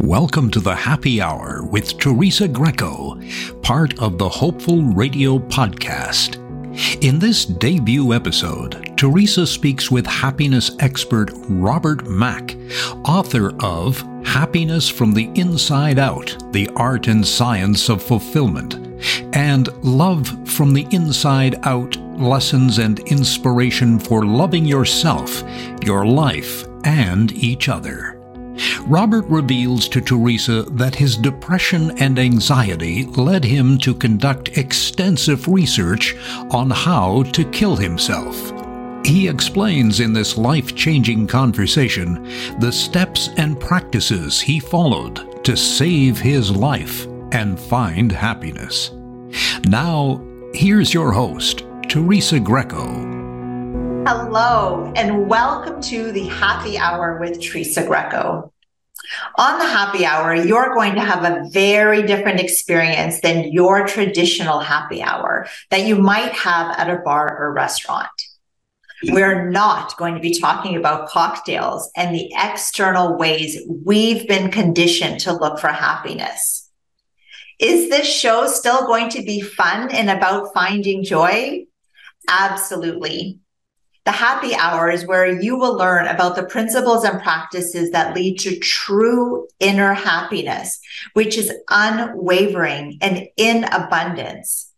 [0.00, 3.18] Welcome to the Happy Hour with Teresa Greco,
[3.62, 6.36] part of the Hopeful Radio podcast.
[7.02, 12.56] In this debut episode, Teresa speaks with happiness expert Robert Mack,
[13.06, 18.74] author of Happiness from the Inside Out The Art and Science of Fulfillment,
[19.34, 25.42] and Love from the Inside Out Lessons and Inspiration for Loving Yourself,
[25.84, 28.15] Your Life, and Each Other.
[28.86, 36.14] Robert reveals to Teresa that his depression and anxiety led him to conduct extensive research
[36.50, 38.52] on how to kill himself.
[39.04, 42.24] He explains in this life changing conversation
[42.58, 48.90] the steps and practices he followed to save his life and find happiness.
[49.68, 50.20] Now,
[50.54, 53.15] here's your host, Teresa Greco.
[54.08, 58.52] Hello, and welcome to the Happy Hour with Teresa Greco.
[59.36, 64.60] On the happy hour, you're going to have a very different experience than your traditional
[64.60, 68.06] happy hour that you might have at a bar or restaurant.
[69.08, 75.18] We're not going to be talking about cocktails and the external ways we've been conditioned
[75.22, 76.70] to look for happiness.
[77.58, 81.64] Is this show still going to be fun and about finding joy?
[82.28, 83.40] Absolutely.
[84.06, 88.38] The happy hour is where you will learn about the principles and practices that lead
[88.38, 90.78] to true inner happiness,
[91.14, 94.72] which is unwavering and in abundance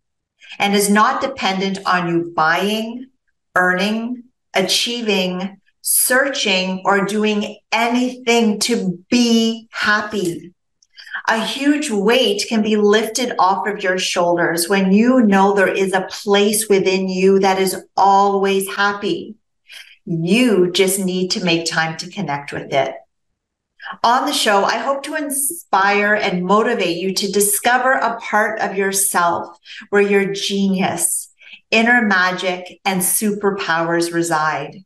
[0.59, 3.09] and is not dependent on you buying,
[3.55, 10.55] earning, achieving, searching, or doing anything to be happy
[11.29, 15.93] a huge weight can be lifted off of your shoulders when you know there is
[15.93, 19.37] a place within you that is always happy.
[20.07, 22.95] You just need to make time to connect with it.
[24.03, 28.77] On the show, I hope to inspire and motivate you to discover a part of
[28.77, 29.59] yourself
[29.91, 31.31] where your genius,
[31.70, 34.85] inner magic, and superpowers reside.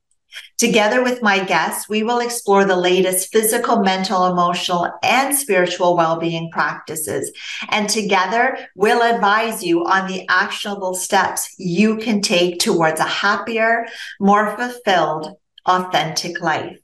[0.58, 6.50] Together with my guests, we will explore the latest physical, mental, emotional, and spiritual well-being
[6.52, 7.32] practices.
[7.70, 13.86] And together we'll advise you on the actionable steps you can take towards a happier,
[14.20, 16.78] more fulfilled, authentic life.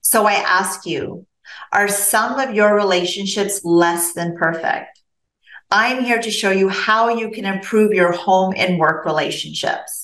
[0.00, 1.26] So I ask you,
[1.72, 5.00] are some of your relationships less than perfect?
[5.70, 10.01] I'm here to show you how you can improve your home and work relationships.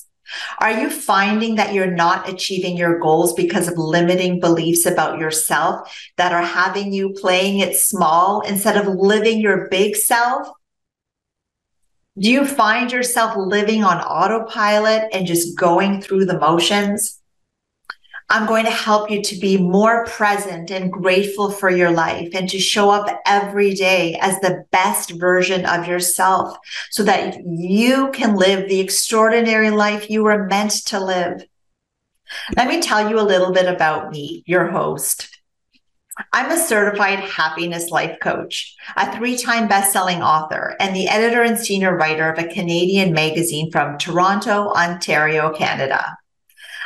[0.59, 5.95] Are you finding that you're not achieving your goals because of limiting beliefs about yourself
[6.17, 10.47] that are having you playing it small instead of living your big self?
[12.17, 17.18] Do you find yourself living on autopilot and just going through the motions?
[18.31, 22.47] I'm going to help you to be more present and grateful for your life and
[22.49, 26.55] to show up every day as the best version of yourself
[26.91, 31.43] so that you can live the extraordinary life you were meant to live.
[32.55, 35.35] Let me tell you a little bit about me, your host.
[36.31, 41.57] I'm a certified happiness life coach, a three time best-selling author, and the editor and
[41.57, 46.17] senior writer of a Canadian magazine from Toronto, Ontario, Canada.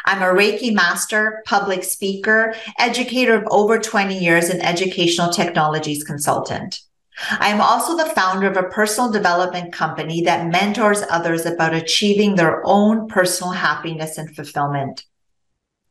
[0.05, 6.81] I'm a Reiki master, public speaker, educator of over 20 years, and educational technologies consultant.
[7.39, 12.35] I am also the founder of a personal development company that mentors others about achieving
[12.35, 15.05] their own personal happiness and fulfillment.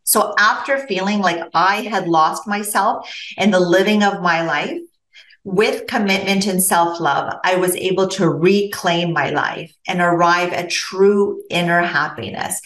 [0.04, 3.08] So after feeling like I had lost myself
[3.38, 4.80] in the living of my life,
[5.44, 10.70] with commitment and self love, I was able to reclaim my life and arrive at
[10.70, 12.60] true inner happiness.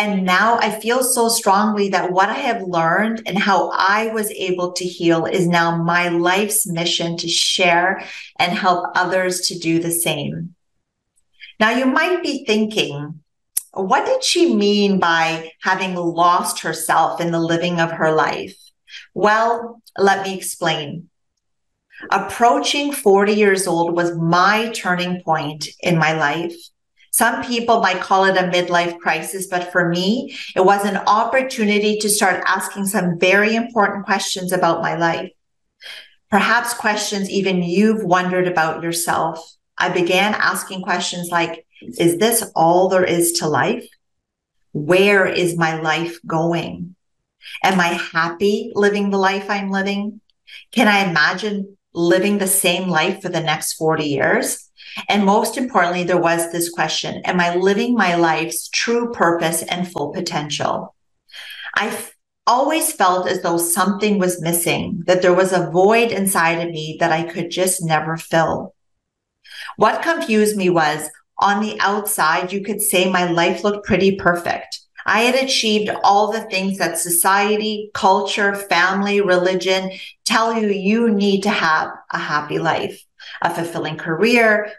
[0.00, 4.30] And now I feel so strongly that what I have learned and how I was
[4.30, 8.02] able to heal is now my life's mission to share
[8.38, 10.54] and help others to do the same.
[11.60, 13.20] Now you might be thinking,
[13.74, 18.56] what did she mean by having lost herself in the living of her life?
[19.12, 21.10] Well, let me explain.
[22.10, 26.56] Approaching 40 years old was my turning point in my life.
[27.20, 31.98] Some people might call it a midlife crisis, but for me, it was an opportunity
[31.98, 35.30] to start asking some very important questions about my life.
[36.30, 39.54] Perhaps questions even you've wondered about yourself.
[39.76, 41.66] I began asking questions like,
[41.98, 43.86] is this all there is to life?
[44.72, 46.96] Where is my life going?
[47.62, 50.22] Am I happy living the life I'm living?
[50.72, 54.69] Can I imagine living the same life for the next 40 years?
[55.08, 59.90] And most importantly, there was this question Am I living my life's true purpose and
[59.90, 60.94] full potential?
[61.74, 61.96] I
[62.46, 66.96] always felt as though something was missing, that there was a void inside of me
[67.00, 68.74] that I could just never fill.
[69.76, 71.08] What confused me was
[71.38, 74.80] on the outside, you could say my life looked pretty perfect.
[75.06, 79.92] I had achieved all the things that society, culture, family, religion
[80.24, 83.02] tell you you need to have a happy life,
[83.40, 84.72] a fulfilling career,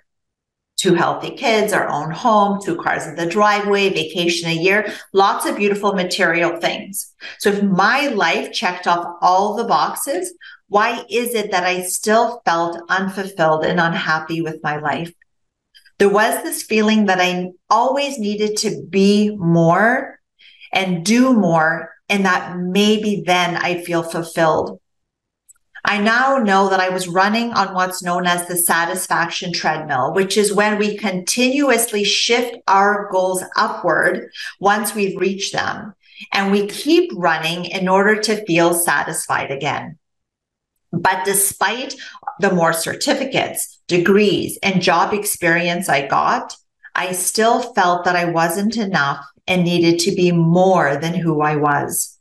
[0.78, 5.46] two healthy kids, our own home, two cars in the driveway, vacation a year, lots
[5.46, 7.14] of beautiful material things.
[7.38, 10.34] So if my life checked off all the boxes,
[10.70, 15.14] why is it that I still felt unfulfilled and unhappy with my life?
[16.00, 20.20] There was this feeling that I always needed to be more
[20.74, 24.81] and do more, and that maybe then I'd feel fulfilled.
[25.84, 30.38] I now know that I was running on what's known as the satisfaction treadmill, which
[30.38, 34.30] is when we continuously shift our goals upward
[34.60, 35.94] once we've reached them.
[36.32, 39.98] And we keep running in order to feel satisfied again.
[40.92, 41.96] But despite
[42.40, 46.56] the more certificates, degrees, and job experience I got,
[46.94, 51.56] I still felt that I wasn't enough and needed to be more than who I
[51.56, 52.18] was.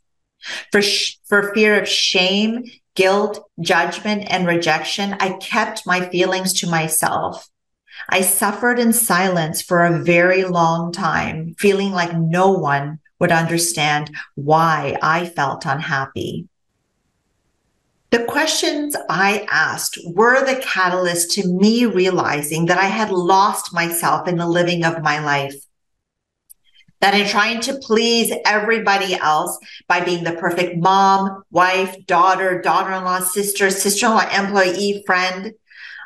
[0.71, 2.63] For, sh- for fear of shame
[2.95, 7.49] guilt, judgment, and rejection, I kept my feelings to myself.
[8.09, 14.11] I suffered in silence for a very long time, feeling like no one would understand
[14.35, 16.47] why I felt unhappy.
[18.09, 24.27] The questions I asked were the catalyst to me realizing that I had lost myself
[24.27, 25.55] in the living of my life
[27.01, 29.57] that in trying to please everybody else
[29.87, 35.03] by being the perfect mom, wife, daughter, daughter in law, sister, sister in law, employee,
[35.05, 35.53] friend,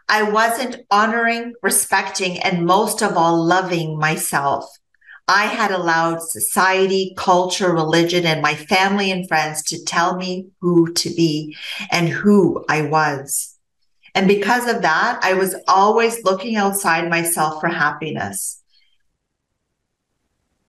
[0.08, 4.66] I wasn't honoring, respecting, and most of all, loving myself.
[5.28, 10.94] I had allowed society, culture, religion, and my family and friends to tell me who
[10.94, 11.58] to be
[11.92, 13.58] and who I was.
[14.14, 18.62] And because of that, I was always looking outside myself for happiness.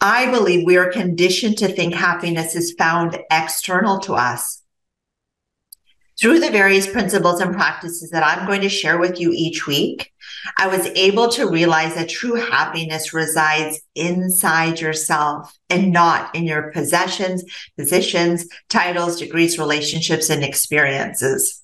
[0.01, 4.63] I believe we are conditioned to think happiness is found external to us.
[6.19, 10.13] Through the various principles and practices that I'm going to share with you each week,
[10.57, 16.71] I was able to realize that true happiness resides inside yourself and not in your
[16.73, 17.45] possessions,
[17.77, 21.63] positions, titles, degrees, relationships, and experiences.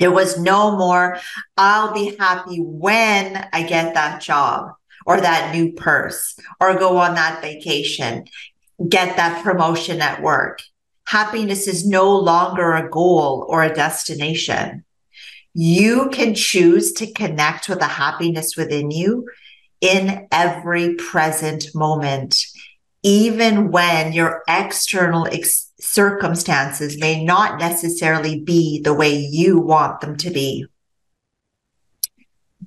[0.00, 1.18] There was no more,
[1.56, 4.72] I'll be happy when I get that job
[5.06, 8.24] or that new purse or go on that vacation,
[8.88, 10.60] get that promotion at work.
[11.06, 14.84] Happiness is no longer a goal or a destination.
[15.52, 19.28] You can choose to connect with the happiness within you
[19.80, 22.42] in every present moment,
[23.02, 30.16] even when your external ex- circumstances may not necessarily be the way you want them
[30.16, 30.66] to be.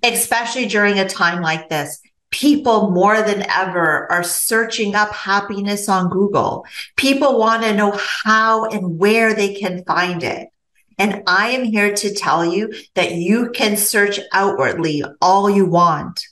[0.03, 1.99] Especially during a time like this,
[2.31, 6.65] people more than ever are searching up happiness on Google.
[6.95, 10.49] People want to know how and where they can find it.
[10.97, 16.23] And I am here to tell you that you can search outwardly all you want,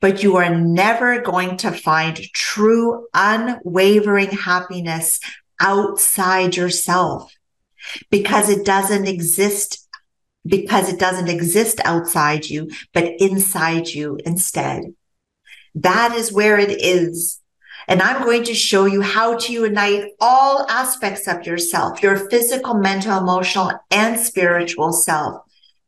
[0.00, 5.20] but you are never going to find true, unwavering happiness
[5.60, 7.34] outside yourself
[8.10, 9.86] because it doesn't exist
[10.46, 14.82] because it doesn't exist outside you, but inside you instead.
[15.74, 17.40] That is where it is.
[17.88, 22.74] And I'm going to show you how to unite all aspects of yourself, your physical,
[22.74, 25.42] mental, emotional, and spiritual self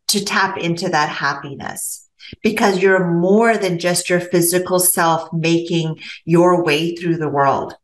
[0.08, 2.08] to tap into that happiness.
[2.42, 7.74] Because you're more than just your physical self making your way through the world.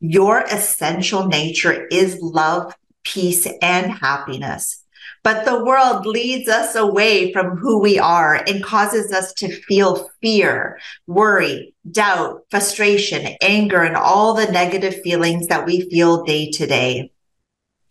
[0.00, 4.79] Your essential nature is love, peace, and happiness.
[5.22, 10.08] But the world leads us away from who we are and causes us to feel
[10.22, 16.66] fear, worry, doubt, frustration, anger, and all the negative feelings that we feel day to
[16.66, 17.12] day.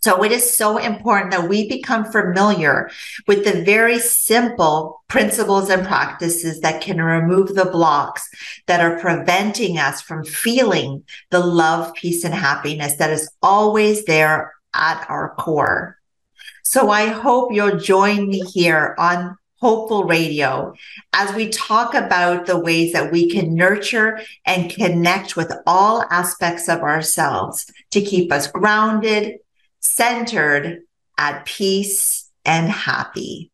[0.02, 2.90] So it is so important that we become familiar
[3.28, 8.28] with the very simple principles and practices that can remove the blocks
[8.68, 14.54] that are preventing us from feeling the love, peace, and happiness that is always there
[14.74, 15.99] at our core.
[16.70, 20.76] So I hope you'll join me here on Hopeful Radio
[21.14, 26.70] as we talk about the ways that we can nurture and connect with all aspects
[26.70, 29.40] of ourselves to keep us grounded,
[29.80, 30.82] centered,
[31.18, 33.50] at peace, and happy.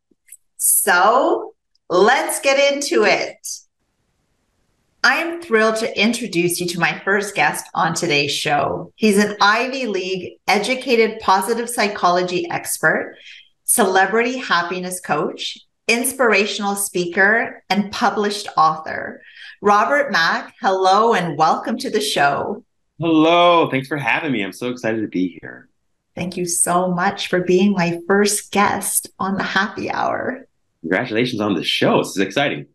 [0.57, 1.53] So
[1.89, 3.37] let's get into it.
[5.05, 8.91] I am thrilled to introduce you to my first guest on today's show.
[8.95, 13.15] He's an Ivy League educated positive psychology expert,
[13.65, 19.21] celebrity happiness coach, inspirational speaker, and published author.
[19.61, 22.63] Robert Mack, hello and welcome to the show.
[22.99, 24.43] Hello, thanks for having me.
[24.43, 25.69] I'm so excited to be here.
[26.15, 30.47] Thank you so much for being my first guest on the happy hour.
[30.81, 31.99] Congratulations on the show.
[31.99, 32.65] This is exciting.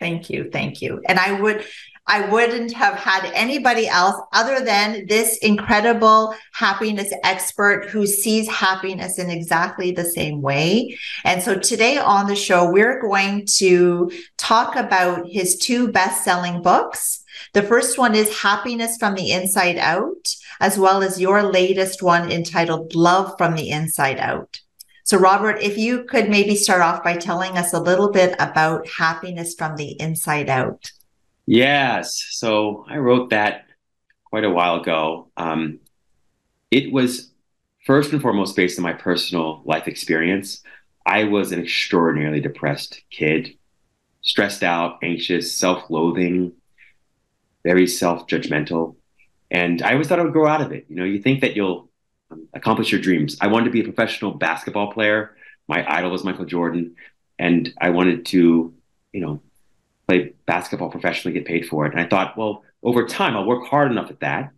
[0.00, 0.48] Thank you.
[0.50, 1.02] Thank you.
[1.06, 1.64] And I would
[2.06, 9.18] I wouldn't have had anybody else other than this incredible happiness expert who sees happiness
[9.18, 10.98] in exactly the same way.
[11.24, 16.62] And so today on the show, we're going to talk about his two best selling
[16.62, 17.22] books.
[17.52, 22.32] The first one is Happiness from the Inside Out, as well as your latest one
[22.32, 24.60] entitled Love from the Inside Out.
[25.04, 28.86] So, Robert, if you could maybe start off by telling us a little bit about
[28.88, 30.90] happiness from the inside out.
[31.46, 32.24] Yes.
[32.30, 33.64] So, I wrote that
[34.24, 35.30] quite a while ago.
[35.36, 35.80] Um,
[36.70, 37.30] it was
[37.84, 40.62] first and foremost based on my personal life experience.
[41.04, 43.56] I was an extraordinarily depressed kid,
[44.22, 46.52] stressed out, anxious, self loathing,
[47.64, 48.96] very self judgmental.
[49.50, 50.86] And I always thought I would grow out of it.
[50.88, 51.89] You know, you think that you'll
[52.54, 53.36] accomplish your dreams.
[53.40, 55.36] I wanted to be a professional basketball player.
[55.68, 56.96] My idol was Michael Jordan,
[57.38, 58.74] and I wanted to,
[59.12, 59.40] you know,
[60.08, 61.92] play basketball professionally, get paid for it.
[61.92, 64.50] And I thought, well, over time, I'll work hard enough at that,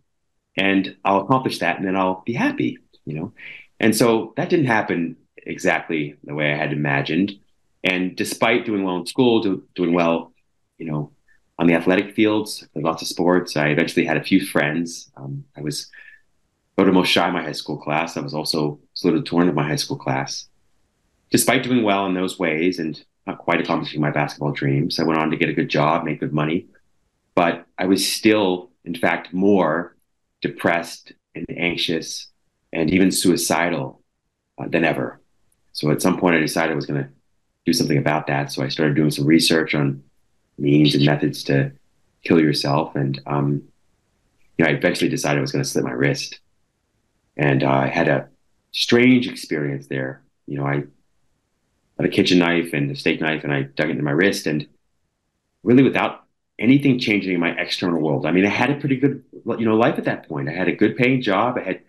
[0.57, 3.33] and I'll accomplish that, and then I'll be happy, you know.
[3.79, 7.39] And so that didn't happen exactly the way I had imagined.
[7.83, 10.31] And despite doing well in school, do, doing well,
[10.77, 11.11] you know,
[11.59, 15.11] on the athletic fields, lots of sports, I eventually had a few friends.
[15.17, 15.91] Um, I was
[16.77, 18.17] voted most shy in my high school class.
[18.17, 20.47] I was also salutatorian of torn in my high school class.
[21.29, 25.19] Despite doing well in those ways and not quite accomplishing my basketball dreams, I went
[25.19, 26.67] on to get a good job, make good money.
[27.35, 29.95] But I was still, in fact, more
[30.41, 32.27] depressed and anxious
[32.71, 34.01] and even suicidal
[34.59, 35.21] uh, than ever.
[35.71, 37.09] So at some point, I decided I was going to
[37.65, 38.51] do something about that.
[38.51, 40.03] So I started doing some research on
[40.57, 41.71] means and methods to
[42.23, 42.95] kill yourself.
[42.95, 43.63] And um,
[44.57, 46.39] you know, I eventually decided I was going to slit my wrist
[47.37, 48.29] and I had a
[48.71, 50.23] strange experience there.
[50.47, 50.83] You know, I
[51.97, 54.67] had a kitchen knife and a steak knife, and I dug into my wrist, and
[55.63, 56.25] really without
[56.59, 58.25] anything changing in my external world.
[58.25, 59.23] I mean, I had a pretty good,
[59.57, 60.49] you know, life at that point.
[60.49, 61.57] I had a good paying job.
[61.57, 61.81] I had a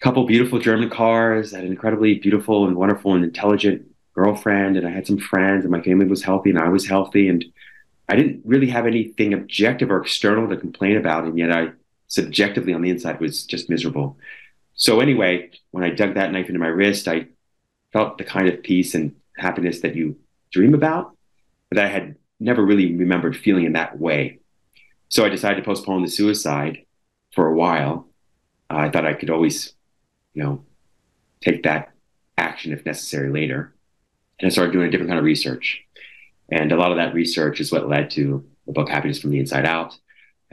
[0.00, 1.54] couple beautiful German cars.
[1.54, 5.64] I had an incredibly beautiful and wonderful and intelligent girlfriend, and I had some friends,
[5.64, 7.44] and my family was healthy, and I was healthy, and
[8.08, 11.68] I didn't really have anything objective or external to complain about, and yet I
[12.12, 14.18] subjectively on the inside was just miserable.
[14.74, 17.28] So anyway, when I dug that knife into my wrist, I
[17.90, 20.16] felt the kind of peace and happiness that you
[20.52, 21.16] dream about,
[21.70, 24.40] but I had never really remembered feeling in that way.
[25.08, 26.84] So I decided to postpone the suicide
[27.34, 28.08] for a while.
[28.68, 29.72] Uh, I thought I could always,
[30.34, 30.64] you know,
[31.40, 31.92] take that
[32.36, 33.74] action if necessary later.
[34.38, 35.82] And I started doing a different kind of research.
[36.50, 39.38] And a lot of that research is what led to the book Happiness from the
[39.38, 39.96] Inside Out,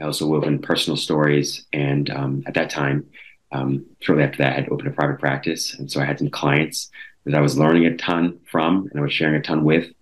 [0.00, 1.66] I also wove in personal stories.
[1.72, 3.06] And um, at that time,
[3.52, 5.74] um, shortly after that, I had opened a private practice.
[5.74, 6.90] And so I had some clients
[7.24, 9.92] that I was learning a ton from and I was sharing a ton with.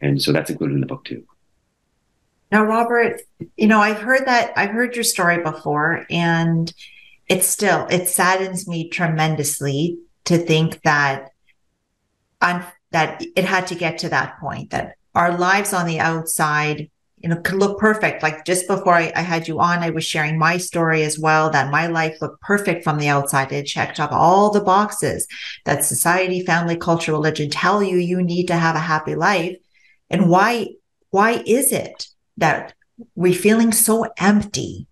[0.00, 1.24] And so that's included in the book too.
[2.50, 3.22] Now, Robert,
[3.56, 6.72] you know, I've heard that, I've heard your story before, and
[7.26, 11.30] it still, it saddens me tremendously to think that
[12.42, 16.90] on that it had to get to that point that our lives on the outside
[17.22, 18.22] you know, could look perfect.
[18.22, 21.50] Like just before I, I, had you on, I was sharing my story as well,
[21.50, 23.52] that my life looked perfect from the outside.
[23.52, 25.28] It checked off all the boxes
[25.64, 29.56] that society, family, culture, religion tell you you need to have a happy life.
[30.10, 30.68] And why,
[31.10, 32.74] why is it that
[33.14, 34.88] we're feeling so empty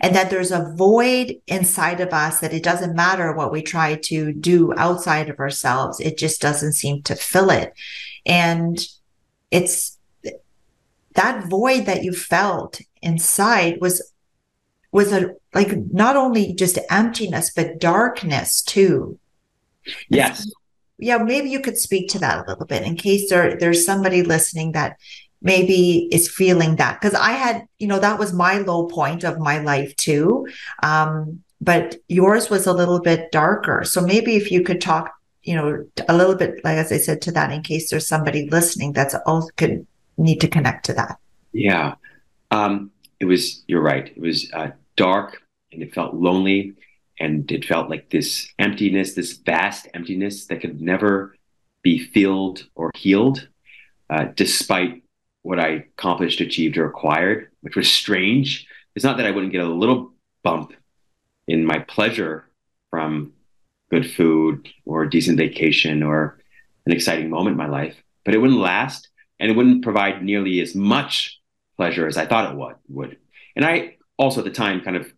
[0.00, 3.96] and that there's a void inside of us that it doesn't matter what we try
[3.96, 6.00] to do outside of ourselves.
[6.00, 7.72] It just doesn't seem to fill it.
[8.24, 8.78] And
[9.50, 9.98] it's,
[11.14, 14.12] that void that you felt inside was
[14.92, 19.18] was a like not only just emptiness but darkness too.
[20.08, 20.50] Yes.
[20.98, 24.22] Yeah maybe you could speak to that a little bit in case there there's somebody
[24.22, 24.96] listening that
[25.40, 27.00] maybe is feeling that.
[27.00, 30.46] Because i had you know that was my low point of my life too.
[30.82, 33.84] Um but yours was a little bit darker.
[33.84, 37.20] So maybe if you could talk you know a little bit like as i said
[37.20, 41.18] to that in case there's somebody listening that's also could need to connect to that.
[41.52, 41.94] Yeah.
[42.50, 42.90] Um,
[43.20, 44.08] it was, you're right.
[44.08, 45.42] It was uh, dark
[45.72, 46.74] and it felt lonely
[47.18, 51.36] and it felt like this emptiness, this vast emptiness that could never
[51.82, 53.48] be filled or healed,
[54.10, 55.02] uh, despite
[55.42, 58.66] what I accomplished, achieved, or acquired, which was strange.
[58.94, 60.72] It's not that I wouldn't get a little bump
[61.48, 62.48] in my pleasure
[62.90, 63.32] from
[63.90, 66.38] good food or a decent vacation or
[66.86, 69.08] an exciting moment in my life, but it wouldn't last
[69.42, 71.40] and it wouldn't provide nearly as much
[71.76, 72.76] pleasure as I thought it would.
[72.88, 73.16] would.
[73.56, 75.12] And I also at the time kind of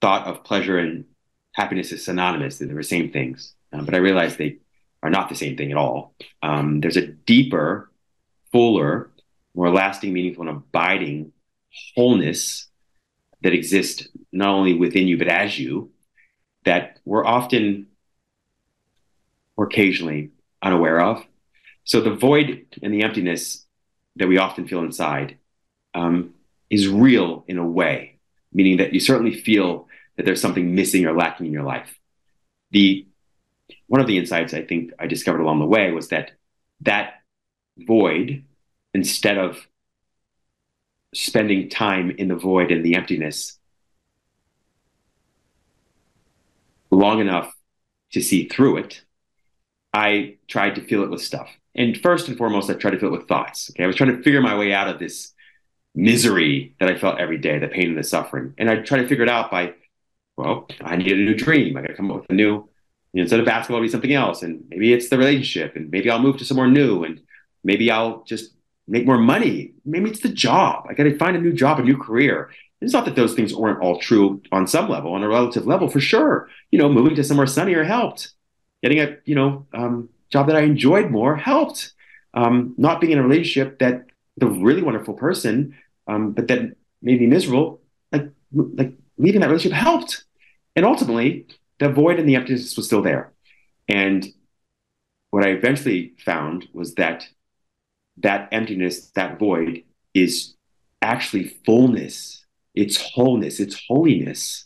[0.00, 1.04] thought of pleasure and
[1.52, 3.54] happiness as synonymous, that they were the same things.
[3.72, 4.58] Um, but I realized they
[5.04, 6.16] are not the same thing at all.
[6.42, 7.92] Um, there's a deeper,
[8.50, 9.10] fuller,
[9.54, 11.30] more lasting, meaningful, and abiding
[11.94, 12.66] wholeness
[13.42, 15.92] that exists not only within you, but as you,
[16.64, 17.86] that we're often
[19.56, 20.30] or occasionally
[20.60, 21.24] unaware of.
[21.84, 23.66] So the void and the emptiness
[24.16, 25.38] that we often feel inside
[25.94, 26.34] um,
[26.70, 28.18] is real in a way,
[28.52, 29.86] meaning that you certainly feel
[30.16, 31.98] that there's something missing or lacking in your life.
[32.70, 33.06] The
[33.86, 36.32] one of the insights I think I discovered along the way was that
[36.80, 37.22] that
[37.78, 38.44] void,
[38.92, 39.66] instead of
[41.14, 43.58] spending time in the void and the emptiness
[46.90, 47.54] long enough
[48.12, 49.02] to see through it,
[49.92, 51.48] I tried to fill it with stuff.
[51.74, 53.70] And first and foremost, I tried to fill it with thoughts.
[53.70, 55.32] Okay, I was trying to figure my way out of this
[55.94, 58.54] misery that I felt every day, the pain and the suffering.
[58.58, 59.74] And I tried to figure it out by,
[60.36, 61.76] well, I needed a new dream.
[61.76, 62.68] I got to come up with a new,
[63.12, 64.42] you know, instead of basketball, it'll be something else.
[64.42, 67.20] And maybe it's the relationship, and maybe I'll move to somewhere new, and
[67.62, 68.52] maybe I'll just
[68.86, 69.74] make more money.
[69.84, 70.86] Maybe it's the job.
[70.88, 72.50] I got to find a new job, a new career.
[72.80, 75.88] It's not that those things weren't all true on some level, on a relative level,
[75.88, 76.50] for sure.
[76.70, 78.32] You know, moving to somewhere sunnier helped.
[78.82, 81.92] Getting a, you know, um, job that I enjoyed more helped.
[82.34, 85.76] Um, not being in a relationship that the really wonderful person,
[86.08, 86.60] um, but that
[87.00, 90.24] made me miserable, like like leaving that relationship helped.
[90.74, 91.46] And ultimately,
[91.78, 93.32] the void and the emptiness was still there.
[93.88, 94.26] And
[95.30, 97.18] what I eventually found was that
[98.26, 100.54] that emptiness, that void, is
[101.00, 102.44] actually fullness.
[102.74, 103.60] It's wholeness.
[103.60, 104.63] It's holiness.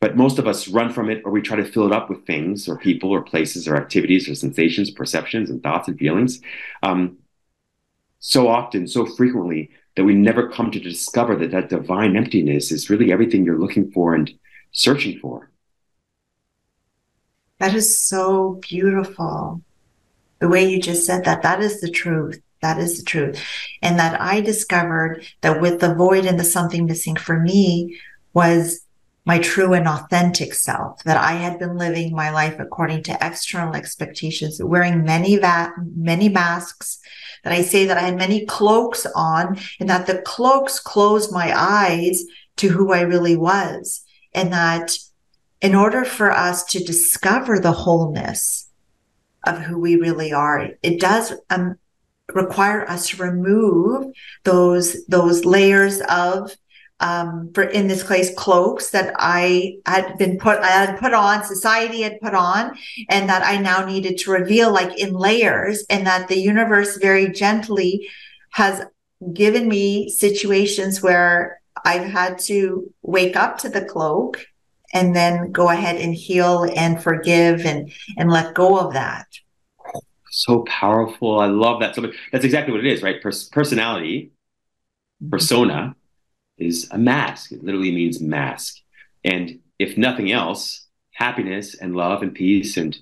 [0.00, 2.24] But most of us run from it or we try to fill it up with
[2.24, 6.40] things or people or places or activities or sensations, perceptions and thoughts and feelings.
[6.82, 7.18] Um,
[8.20, 12.88] so often, so frequently, that we never come to discover that that divine emptiness is
[12.88, 14.32] really everything you're looking for and
[14.70, 15.50] searching for.
[17.58, 19.62] That is so beautiful.
[20.38, 22.40] The way you just said that, that is the truth.
[22.62, 23.44] That is the truth.
[23.82, 27.98] And that I discovered that with the void and the something missing for me
[28.34, 28.84] was
[29.28, 33.76] my true and authentic self, that I had been living my life according to external
[33.76, 36.98] expectations, wearing many va- many masks,
[37.44, 41.52] that I say that I had many cloaks on, and that the cloaks closed my
[41.54, 42.24] eyes
[42.56, 44.02] to who I really was.
[44.32, 44.96] And that
[45.60, 48.70] in order for us to discover the wholeness
[49.44, 51.76] of who we really are, it does um,
[52.32, 54.06] require us to remove
[54.44, 56.56] those, those layers of
[57.00, 61.44] um, for in this case cloaks that I had been put I had put on
[61.44, 62.76] society had put on
[63.08, 67.30] and that I now needed to reveal like in layers and that the universe very
[67.30, 68.08] gently
[68.50, 68.84] has
[69.32, 74.44] given me situations where I've had to wake up to the cloak
[74.92, 79.26] and then go ahead and heal and forgive and and let go of that.
[80.30, 81.38] So powerful.
[81.38, 81.94] I love that.
[81.94, 83.22] So that's exactly what it is right?
[83.22, 84.32] Pers- personality
[85.22, 85.30] mm-hmm.
[85.30, 85.94] persona
[86.58, 87.52] is a mask.
[87.52, 88.76] It literally means mask.
[89.24, 92.96] And if nothing else, happiness and love and peace and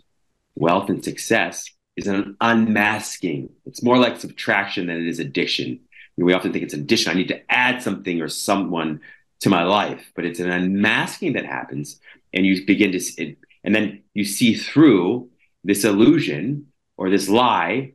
[0.55, 3.51] wealth and success is an unmasking.
[3.65, 5.81] It's more like subtraction than it is addiction.
[6.17, 7.11] we often think it's addition.
[7.11, 9.01] I need to add something or someone
[9.41, 12.01] to my life, but it's an unmasking that happens.
[12.33, 15.31] And you begin to, and then you see through
[15.65, 16.67] this illusion
[16.97, 17.93] or this lie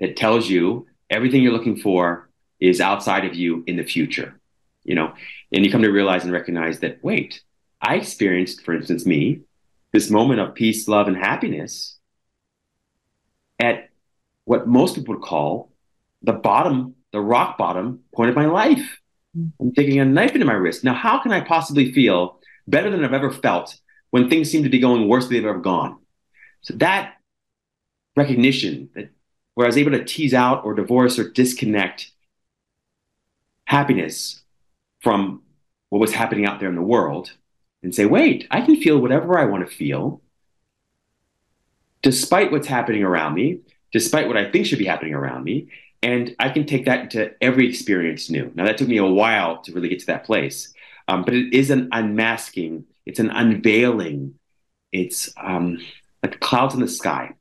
[0.00, 2.28] that tells you everything you're looking for
[2.60, 4.40] is outside of you in the future
[4.84, 5.14] you know,
[5.52, 7.42] and you come to realize and recognize that, wait,
[7.80, 9.40] I experienced, for instance, me,
[9.92, 11.98] this moment of peace, love, and happiness
[13.58, 13.90] at
[14.44, 15.70] what most people would call
[16.22, 19.00] the bottom, the rock bottom point of my life.
[19.36, 19.48] Mm-hmm.
[19.60, 20.84] I'm taking a knife into my wrist.
[20.84, 23.78] Now, how can I possibly feel better than I've ever felt
[24.10, 25.98] when things seem to be going worse than they've ever gone?
[26.62, 27.14] So that
[28.16, 29.10] recognition that
[29.54, 32.10] where I was able to tease out or divorce or disconnect
[33.66, 34.43] happiness
[35.04, 35.42] from
[35.90, 37.32] what was happening out there in the world
[37.82, 40.22] and say, wait, I can feel whatever I want to feel
[42.02, 43.60] despite what's happening around me,
[43.92, 45.68] despite what I think should be happening around me.
[46.02, 48.50] And I can take that into every experience new.
[48.54, 50.74] Now, that took me a while to really get to that place,
[51.08, 54.34] um, but it is an unmasking, it's an unveiling,
[54.92, 55.78] it's um,
[56.22, 57.34] like clouds in the sky.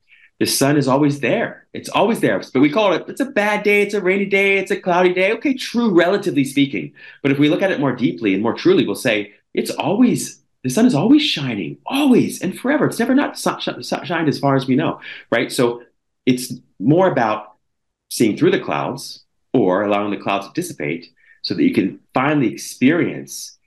[0.44, 1.66] The sun is always there.
[1.72, 2.38] It's always there.
[2.54, 5.14] But we call it, it's a bad day, it's a rainy day, it's a cloudy
[5.14, 5.32] day.
[5.32, 6.92] Okay, true, relatively speaking.
[7.22, 10.42] But if we look at it more deeply and more truly, we'll say it's always,
[10.64, 12.86] the sun is always shining, always and forever.
[12.88, 15.00] It's never not shined as far as we know,
[15.32, 15.50] right?
[15.50, 15.84] So
[16.26, 17.54] it's more about
[18.10, 21.06] seeing through the clouds or allowing the clouds to dissipate
[21.42, 23.58] so that you can finally experience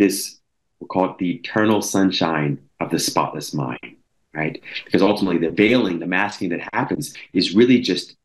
[0.00, 0.40] this,
[0.80, 3.98] we'll call it the eternal sunshine of the spotless mind
[4.34, 4.60] right?
[4.84, 8.16] Because ultimately, the veiling, the masking that happens is really just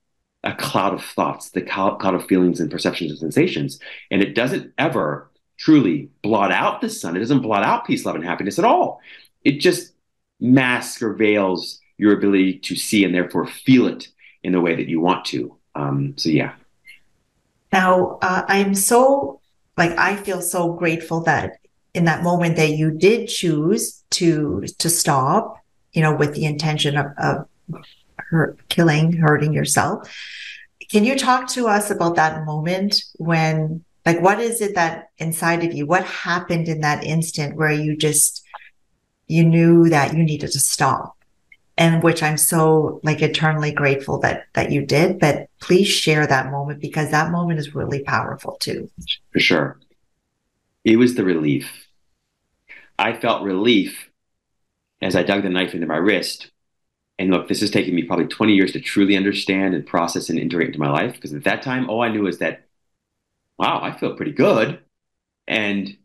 [0.43, 3.79] a cloud of thoughts, the cloud of feelings and perceptions and sensations.
[4.09, 7.15] And it doesn't ever truly blot out the sun.
[7.15, 9.01] It doesn't blot out peace, love, and happiness at all.
[9.43, 9.93] It just
[10.39, 14.07] masks or veils your ability to see and therefore feel it
[14.43, 15.55] in the way that you want to.
[15.75, 16.53] Um, so, yeah.
[17.73, 19.41] Now, uh, I'm so,
[19.77, 21.57] like, I feel so grateful that
[21.93, 25.58] in that moment that you did choose to to stop
[25.93, 27.47] you know, with the intention of, of
[28.17, 30.13] hurt, killing, hurting yourself.
[30.91, 35.63] Can you talk to us about that moment when, like, what is it that inside
[35.63, 38.43] of you, what happened in that instant where you just,
[39.27, 41.15] you knew that you needed to stop?
[41.77, 45.17] And which I'm so like eternally grateful that that you did.
[45.17, 48.89] But please share that moment because that moment is really powerful too.
[49.31, 49.79] For sure.
[50.83, 51.87] It was the relief.
[52.97, 54.08] I felt relief
[55.01, 56.51] as I dug the knife into my wrist.
[57.17, 60.39] And look, this has taken me probably 20 years to truly understand and process and
[60.39, 61.13] integrate into my life.
[61.13, 62.65] Because at that time, all I knew is that,
[63.57, 64.79] wow, I feel pretty good.
[65.47, 65.97] And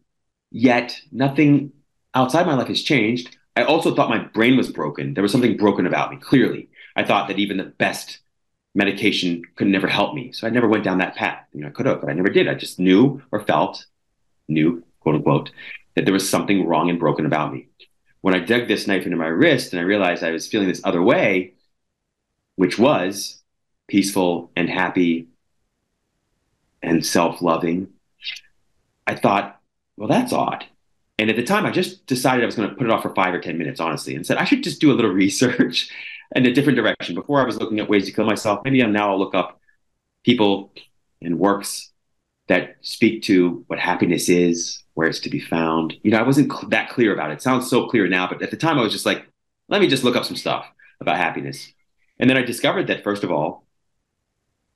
[0.50, 1.72] yet nothing
[2.14, 3.37] outside my life has changed.
[3.57, 5.14] I also thought my brain was broken.
[5.14, 6.68] There was something broken about me, clearly.
[6.96, 8.18] I thought that even the best
[8.74, 10.33] medication could never help me.
[10.33, 11.44] So I never went down that path.
[11.52, 12.48] You know, I could have, but I never did.
[12.48, 13.87] I just knew or felt,
[14.48, 15.52] knew, quote unquote,
[15.94, 17.68] that there was something wrong and broken about me
[18.25, 20.81] when I dug this knife into my wrist and I realized I was feeling this
[20.83, 21.53] other way,
[22.57, 23.43] which was
[23.87, 25.29] peaceful and happy
[26.83, 27.89] and self loving,
[29.07, 29.61] I thought,
[29.99, 30.65] well, that's odd.
[31.19, 33.15] And at the time, I just decided I was going to put it off for
[33.15, 35.91] five or 10 minutes, honestly, and said I should just do a little research
[36.35, 37.15] in a different direction.
[37.15, 39.61] Before I was looking at ways to kill myself, maybe now I'll look up
[40.25, 40.73] people
[41.21, 41.91] and works
[42.49, 45.94] that speak to what happiness is, where it's to be found.
[46.02, 47.35] You know, I wasn't cl- that clear about it.
[47.35, 47.42] it.
[47.42, 49.26] Sounds so clear now, but at the time I was just like,
[49.68, 50.66] let me just look up some stuff
[51.00, 51.72] about happiness.
[52.18, 53.66] And then I discovered that first of all,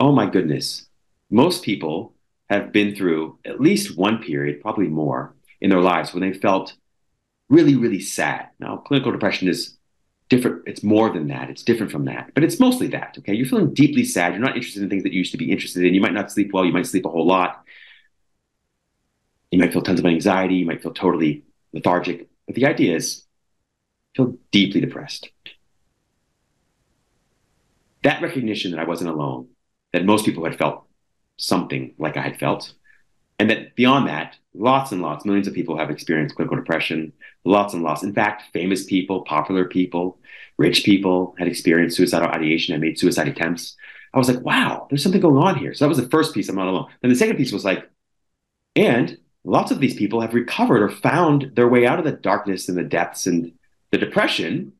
[0.00, 0.86] oh my goodness,
[1.30, 2.14] most people
[2.48, 6.74] have been through at least one period, probably more, in their lives when they felt
[7.48, 8.48] really, really sad.
[8.58, 9.76] Now, clinical depression is
[10.28, 10.62] different.
[10.66, 11.50] It's more than that.
[11.50, 13.16] It's different from that, but it's mostly that.
[13.18, 13.34] Okay.
[13.34, 14.32] You're feeling deeply sad.
[14.32, 15.94] You're not interested in things that you used to be interested in.
[15.94, 16.64] You might not sleep well.
[16.64, 17.64] You might sleep a whole lot.
[19.50, 20.56] You might feel tons of anxiety.
[20.56, 22.28] You might feel totally lethargic.
[22.46, 23.24] But the idea is
[24.14, 25.30] feel deeply depressed.
[28.02, 29.48] That recognition that I wasn't alone,
[29.92, 30.84] that most people had felt
[31.36, 32.72] something like I had felt,
[33.38, 37.12] and that beyond that, lots and lots, millions of people have experienced clinical depression,
[37.44, 38.02] lots and lots.
[38.02, 40.18] In fact, famous people, popular people,
[40.58, 43.76] rich people had experienced suicidal ideation and made suicide attempts.
[44.12, 45.74] I was like, wow, there's something going on here.
[45.74, 46.48] So that was the first piece.
[46.48, 46.86] I'm not alone.
[47.00, 47.88] Then the second piece was like,
[48.74, 52.68] and lots of these people have recovered or found their way out of the darkness
[52.68, 53.52] and the depths and
[53.90, 54.72] the depression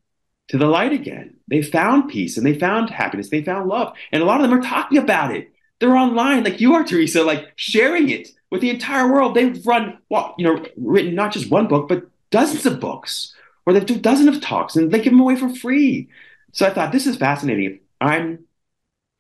[0.49, 1.37] to the light again.
[1.49, 3.31] They found peace and they found happiness.
[3.31, 3.95] They found love.
[4.13, 5.53] And a lot of them are talking about it.
[5.81, 9.35] They're online, like you are, Teresa, like sharing it with the entire world.
[9.35, 13.73] They've run, well, you know, written not just one book, but dozens of books, or
[13.73, 16.09] they've done dozens of talks, and they give them away for free.
[16.53, 17.65] So I thought this is fascinating.
[17.65, 18.45] If I'm,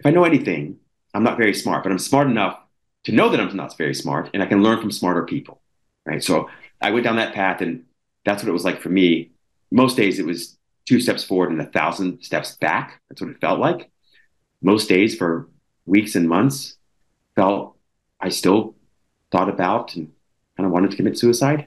[0.00, 0.78] if I know anything,
[1.14, 2.58] I'm not very smart, but I'm smart enough
[3.08, 5.62] to know that I'm not very smart, and I can learn from smarter people,
[6.04, 6.22] right?
[6.22, 6.50] So
[6.82, 7.84] I went down that path, and
[8.26, 9.30] that's what it was like for me.
[9.70, 13.00] Most days it was two steps forward and a thousand steps back.
[13.08, 13.90] That's what it felt like.
[14.60, 15.48] Most days for
[15.86, 16.76] weeks and months
[17.34, 17.78] felt
[18.20, 18.74] I still
[19.32, 20.12] thought about and
[20.58, 21.66] kind of wanted to commit suicide.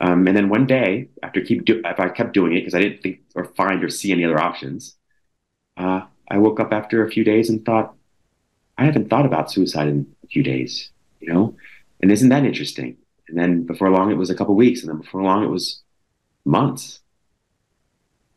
[0.00, 2.80] Um, and then one day, after keep do- if I kept doing it because I
[2.80, 4.98] didn't think or find or see any other options,
[5.78, 7.94] uh, I woke up after a few days and thought,
[8.76, 11.56] I haven't thought about suicide in a few days, you know,
[12.00, 12.96] and isn't that interesting?
[13.28, 15.82] And then before long, it was a couple weeks, and then before long, it was
[16.44, 17.00] months.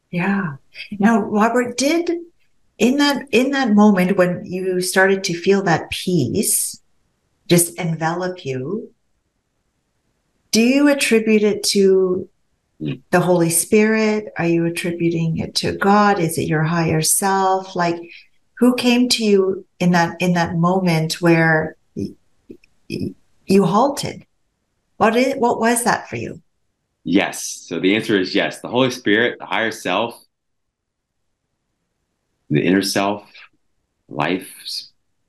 [0.09, 0.55] Yeah.
[0.99, 2.11] Now, Robert, did
[2.77, 6.81] in that in that moment when you started to feel that peace,
[7.47, 8.91] just envelop you,
[10.51, 12.27] do you attribute it to
[12.79, 12.93] hmm.
[13.11, 14.33] the Holy Spirit?
[14.37, 16.19] Are you attributing it to God?
[16.19, 17.75] Is it your higher self?
[17.75, 17.97] Like,
[18.57, 21.77] who came to you in that in that moment where
[23.45, 24.25] you halted?
[24.97, 26.41] What is what was that for you?
[27.03, 27.43] Yes.
[27.67, 28.61] So the answer is yes.
[28.61, 30.23] The Holy Spirit, the higher self,
[32.49, 33.27] the inner self,
[34.07, 34.47] life,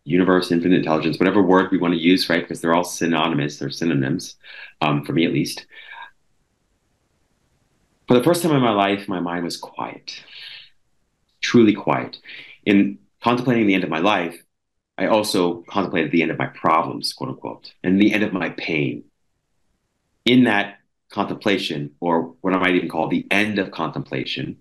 [0.04, 2.42] universe, infinite intelligence, whatever word we want to use, right?
[2.42, 4.36] Because they're all synonymous, they're synonyms,
[4.80, 5.66] um, for me at least.
[8.08, 10.22] For the first time in my life, my mind was quiet,
[11.40, 12.18] truly quiet.
[12.66, 14.42] In contemplating the end of my life,
[15.02, 18.50] I also contemplated the end of my problems, quote unquote, and the end of my
[18.50, 19.04] pain.
[20.24, 20.78] In that
[21.10, 24.58] contemplation, or what I might even call the end of contemplation,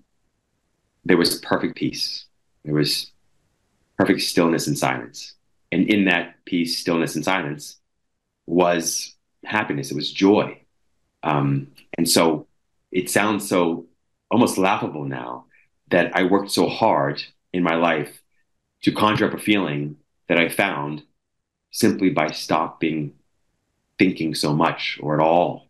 [1.05, 2.25] there was perfect peace.
[2.65, 3.11] There was
[3.99, 5.35] perfect stillness and silence.
[5.71, 7.77] And in that peace, stillness, and silence
[8.47, 9.91] was happiness.
[9.91, 10.59] It was joy.
[11.21, 11.67] Um,
[11.99, 12.47] and so
[12.91, 13.85] it sounds so
[14.31, 15.45] almost laughable now
[15.89, 17.21] that I worked so hard
[17.53, 18.23] in my life
[18.81, 19.97] to conjure up a feeling
[20.31, 21.03] that I found
[21.71, 23.15] simply by stopping
[23.99, 25.67] thinking so much or at all.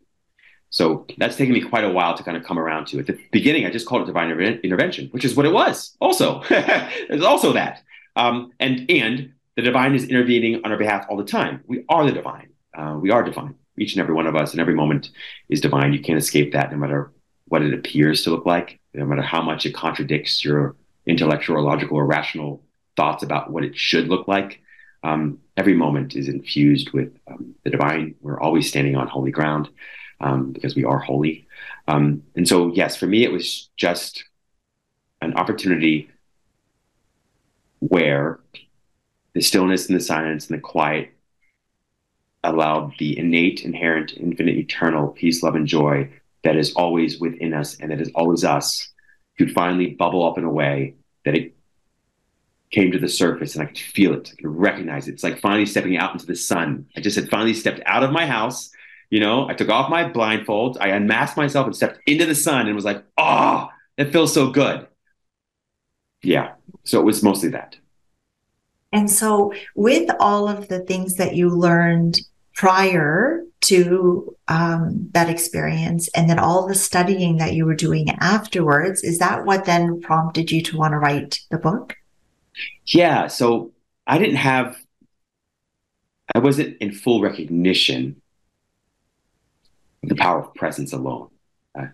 [0.70, 3.00] So that's taken me quite a while to kind of come around to.
[3.00, 5.96] At the beginning, I just called it divine intervention, which is what it was.
[6.00, 7.82] Also, there's also that,
[8.14, 11.64] um, and and the divine is intervening on our behalf all the time.
[11.66, 12.50] We are the divine.
[12.72, 13.56] Uh, we are divine.
[13.76, 15.10] Each and every one of us, and every moment
[15.48, 15.92] is divine.
[15.92, 17.10] You can't escape that, no matter
[17.46, 21.62] what it appears to look like, no matter how much it contradicts your intellectual or
[21.62, 22.62] logical or rational
[22.96, 24.60] thoughts about what it should look like.
[25.02, 28.14] Um, every moment is infused with um, the divine.
[28.20, 29.68] We're always standing on holy ground
[30.20, 31.46] um, because we are holy.
[31.88, 34.24] Um, and so, yes, for me, it was just
[35.20, 36.10] an opportunity
[37.80, 38.38] where
[39.34, 41.10] the stillness and the silence and the quiet
[42.44, 46.08] allowed the innate, inherent, infinite, eternal peace, love, and joy
[46.44, 48.88] that is always within us and that is always us
[49.38, 51.54] to finally bubble up in a way that it
[52.72, 54.30] came to the surface and I could feel it.
[54.32, 55.12] I could recognize it.
[55.12, 56.86] It's like finally stepping out into the sun.
[56.96, 58.70] I just had finally stepped out of my house.
[59.10, 62.66] You know, I took off my blindfold, I unmasked myself and stepped into the sun
[62.66, 64.86] and was like, oh, it feels so good.
[66.22, 66.52] Yeah.
[66.84, 67.76] So it was mostly that.
[68.90, 72.20] And so, with all of the things that you learned
[72.54, 79.02] prior to um, that experience and then all the studying that you were doing afterwards,
[79.02, 81.96] is that what then prompted you to want to write the book?
[82.86, 83.28] Yeah.
[83.28, 83.72] So
[84.06, 84.76] I didn't have,
[86.34, 88.20] I wasn't in full recognition
[90.02, 91.28] of the power of presence alone
[91.78, 91.86] uh,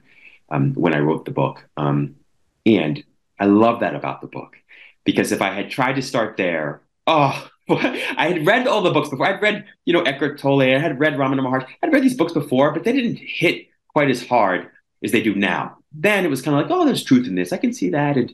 [0.50, 1.64] um, when I wrote the book.
[1.76, 2.16] Um,
[2.64, 3.02] and
[3.38, 4.56] I love that about the book
[5.04, 9.08] because if I had tried to start there, oh, I had read all the books
[9.08, 9.26] before.
[9.26, 10.62] I'd read, you know, Eckhart Tolle.
[10.62, 11.68] I had read Ramana Maharshi.
[11.82, 14.70] I'd read these books before, but they didn't hit quite as hard
[15.02, 15.78] as they do now.
[15.92, 17.52] Then it was kind of like, oh, there's truth in this.
[17.52, 18.16] I can see that.
[18.16, 18.32] And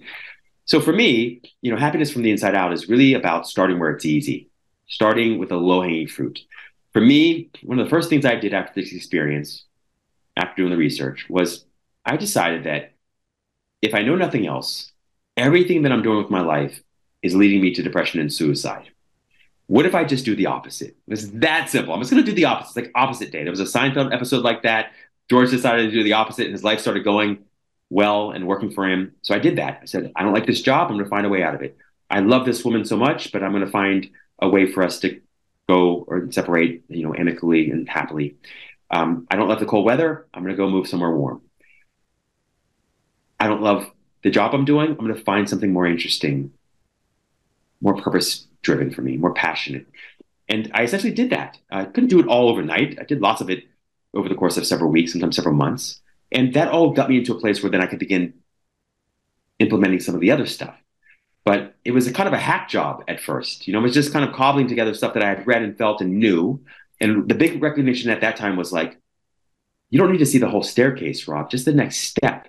[0.67, 3.91] so for me, you know, happiness from the inside out is really about starting where
[3.91, 4.49] it's easy,
[4.87, 6.41] starting with a low hanging fruit.
[6.93, 9.65] For me, one of the first things I did after this experience,
[10.37, 11.65] after doing the research, was
[12.05, 12.93] I decided that
[13.83, 14.93] if I know nothing else,
[15.37, 16.83] everything that I'm doing with my life
[17.23, 18.91] is leading me to depression and suicide.
[19.67, 20.91] What if I just do the opposite?
[20.91, 21.95] It was that simple.
[21.95, 23.43] I'm just going to do the opposite, it's like opposite day.
[23.43, 24.93] There was a Seinfeld episode like that.
[25.31, 27.45] George decided to do the opposite, and his life started going
[27.95, 29.15] well and working for him.
[29.23, 29.79] So I did that.
[29.83, 30.89] I said, I don't like this job.
[30.89, 31.77] I'm going to find a way out of it.
[32.11, 34.99] I love this woman so much, but I'm going to find a way for us
[35.01, 35.21] to
[35.69, 38.35] go or separate, you know, amicably and happily.
[38.91, 40.27] Um, I don't love the cold weather.
[40.35, 41.41] I'm going to go move somewhere warm.
[43.39, 43.89] I don't love
[44.23, 44.89] the job I'm doing.
[44.91, 46.53] I'm going to find something more interesting,
[47.81, 49.87] more purpose driven for me, more passionate.
[50.49, 51.59] And I essentially did that.
[51.71, 52.99] I couldn't do it all overnight.
[53.01, 53.65] I did lots of it
[54.15, 56.01] over the course of several weeks, sometimes several months.
[56.33, 58.35] And that all got me into a place where then I could begin
[59.59, 60.75] implementing some of the other stuff.
[61.45, 63.67] But it was a kind of a hack job at first.
[63.67, 65.77] You know, it was just kind of cobbling together stuff that I had read and
[65.77, 66.63] felt and knew.
[67.01, 68.99] And the big recognition at that time was like,
[69.91, 72.49] you don't need to see the whole staircase, Rob, just the next step.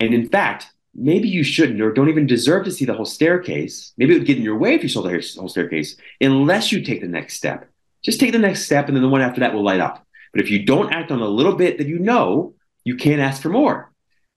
[0.00, 3.92] And in fact, maybe you shouldn't or don't even deserve to see the whole staircase.
[3.96, 6.82] Maybe it would get in your way if you saw the whole staircase, unless you
[6.82, 7.68] take the next step.
[8.02, 10.06] Just take the next step, and then the one after that will light up.
[10.32, 12.54] But if you don't act on a little bit that you know,
[12.86, 13.90] you can't ask for more.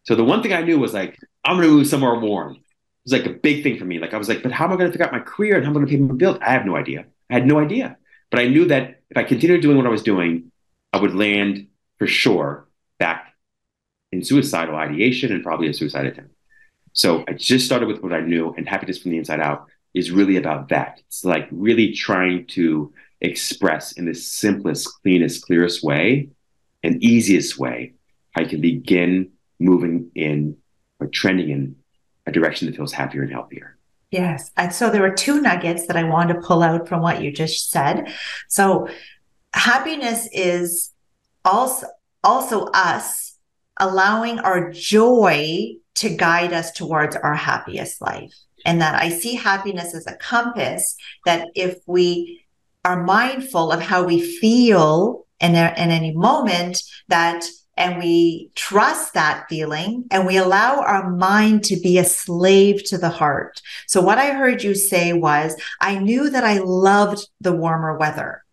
[0.04, 2.56] So the one thing I knew was like, I'm going to move somewhere warm.
[2.56, 2.62] It
[3.06, 4.00] was like a big thing for me.
[4.00, 5.64] Like I was like, but how am I going to figure out my career and
[5.64, 6.40] how am I going to pay my bills?
[6.42, 7.06] I have no idea.
[7.30, 7.96] I had no idea.
[8.32, 10.52] But I knew that if I continued doing what I was doing,
[10.92, 11.68] I would land
[12.00, 13.36] for sure back
[14.12, 16.34] in suicidal ideation and probably a suicide attempt.
[16.94, 20.10] So I just started with what I knew, and happiness from the inside out is
[20.10, 21.02] really about that.
[21.06, 26.30] It's like really trying to express in the simplest, cleanest, clearest way
[26.82, 27.94] and easiest way
[28.40, 30.58] I can begin moving in
[31.00, 31.76] or trending in
[32.26, 33.78] a direction that feels happier and healthier.
[34.12, 34.52] Yes.
[34.58, 37.32] And so there were two nuggets that I wanted to pull out from what you
[37.32, 38.12] just said.
[38.48, 38.88] So
[39.54, 40.92] happiness is
[41.46, 41.88] also
[42.24, 43.38] also us
[43.78, 48.34] allowing our joy to guide us towards our happiest life.
[48.66, 52.44] And that I see happiness as a compass that if we
[52.84, 57.46] are mindful of how we feel in, a, in any moment, that
[57.80, 62.98] and we trust that feeling and we allow our mind to be a slave to
[62.98, 63.62] the heart.
[63.88, 68.44] So what I heard you say was, I knew that I loved the warmer weather.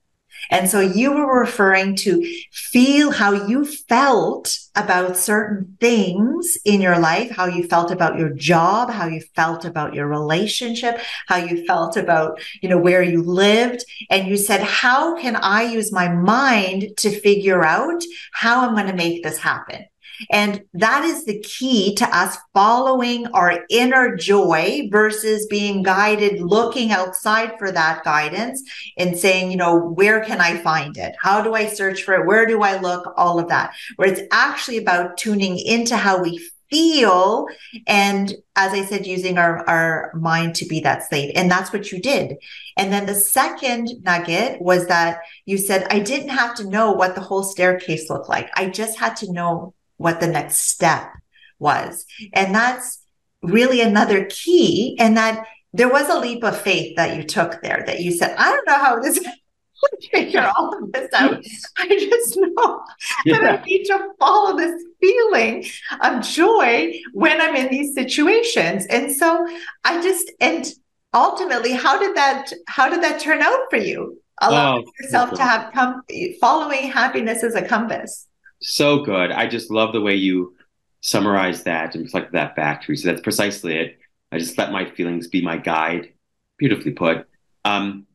[0.51, 6.99] And so you were referring to feel how you felt about certain things in your
[6.99, 11.65] life, how you felt about your job, how you felt about your relationship, how you
[11.65, 13.85] felt about, you know, where you lived.
[14.11, 18.87] And you said, how can I use my mind to figure out how I'm going
[18.89, 19.87] to make this happen?
[20.31, 26.93] And that is the key to us following our inner joy versus being guided, looking
[26.93, 28.63] outside for that guidance
[28.97, 31.15] and saying, you know, where can I find it?
[31.21, 32.27] How do I search for it?
[32.27, 33.13] Where do I look?
[33.17, 37.47] All of that, where it's actually about tuning into how we feel
[37.87, 41.93] and as i said using our, our mind to be that slave and that's what
[41.93, 42.37] you did
[42.77, 47.15] and then the second nugget was that you said i didn't have to know what
[47.15, 51.11] the whole staircase looked like i just had to know what the next step
[51.59, 52.05] was.
[52.33, 53.03] And that's
[53.43, 54.97] really another key.
[54.99, 58.35] And that there was a leap of faith that you took there that you said,
[58.39, 59.19] I don't know how this
[60.13, 61.45] figure all of this out.
[61.77, 62.83] I just know
[63.25, 63.39] yeah.
[63.39, 65.65] that I need to follow this feeling
[66.03, 68.87] of joy when I'm in these situations.
[68.87, 69.47] And so
[69.85, 70.67] I just and
[71.13, 74.21] ultimately, how did that how did that turn out for you?
[74.41, 76.03] Allow oh, yourself to have come
[76.41, 78.26] following happiness as a compass
[78.61, 79.31] so good.
[79.31, 80.55] I just love the way you
[81.01, 83.09] summarize that and reflected that back, Teresa.
[83.09, 83.99] That's precisely it.
[84.33, 86.13] I just let my feelings be my guide.
[86.59, 87.29] Beautifully put.
[87.65, 88.07] Um,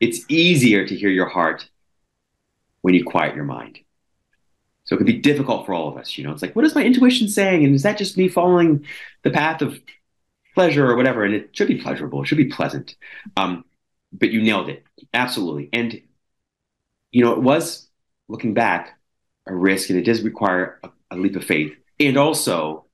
[0.00, 1.68] it's easier to hear your heart
[2.82, 3.78] when you quiet your mind.
[4.84, 6.18] So it can be difficult for all of us.
[6.18, 7.64] You know, it's like, what is my intuition saying?
[7.64, 8.84] And is that just me following
[9.22, 9.80] the path of
[10.54, 11.24] pleasure or whatever?
[11.24, 12.22] And it should be pleasurable.
[12.22, 12.94] It should be pleasant.
[13.38, 13.64] Um,
[14.12, 14.84] but you nailed it.
[15.14, 15.70] Absolutely.
[15.72, 16.02] And,
[17.10, 17.88] you know, it was
[18.28, 18.98] looking back,
[19.46, 21.74] a risk and it does require a, a leap of faith.
[22.00, 22.86] And also,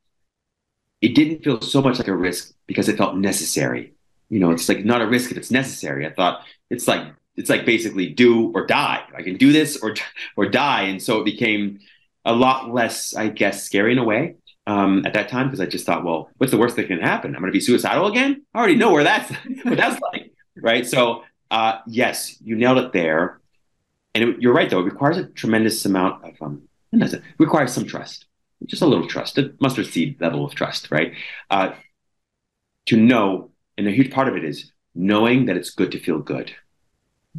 [1.00, 3.94] it didn't feel so much like a risk because it felt necessary.
[4.28, 6.06] You know, it's like not a risk if it's necessary.
[6.06, 9.02] I thought it's like it's like basically do or die.
[9.16, 9.94] I can do this or
[10.36, 11.80] or die, and so it became
[12.24, 14.36] a lot less, I guess, scary in a way
[14.66, 17.34] um, at that time because I just thought, well, what's the worst that can happen?
[17.34, 18.44] I'm going to be suicidal again.
[18.54, 19.30] I already know where that's
[19.62, 20.86] what that's like, right?
[20.86, 23.39] So uh, yes, you nailed it there.
[24.14, 24.80] And it, you're right, though.
[24.80, 28.26] It requires a tremendous amount of, um, it requires some trust,
[28.66, 31.12] just a little trust, a mustard seed level of trust, right?
[31.50, 31.72] Uh,
[32.86, 36.18] to know, and a huge part of it is knowing that it's good to feel
[36.18, 36.52] good,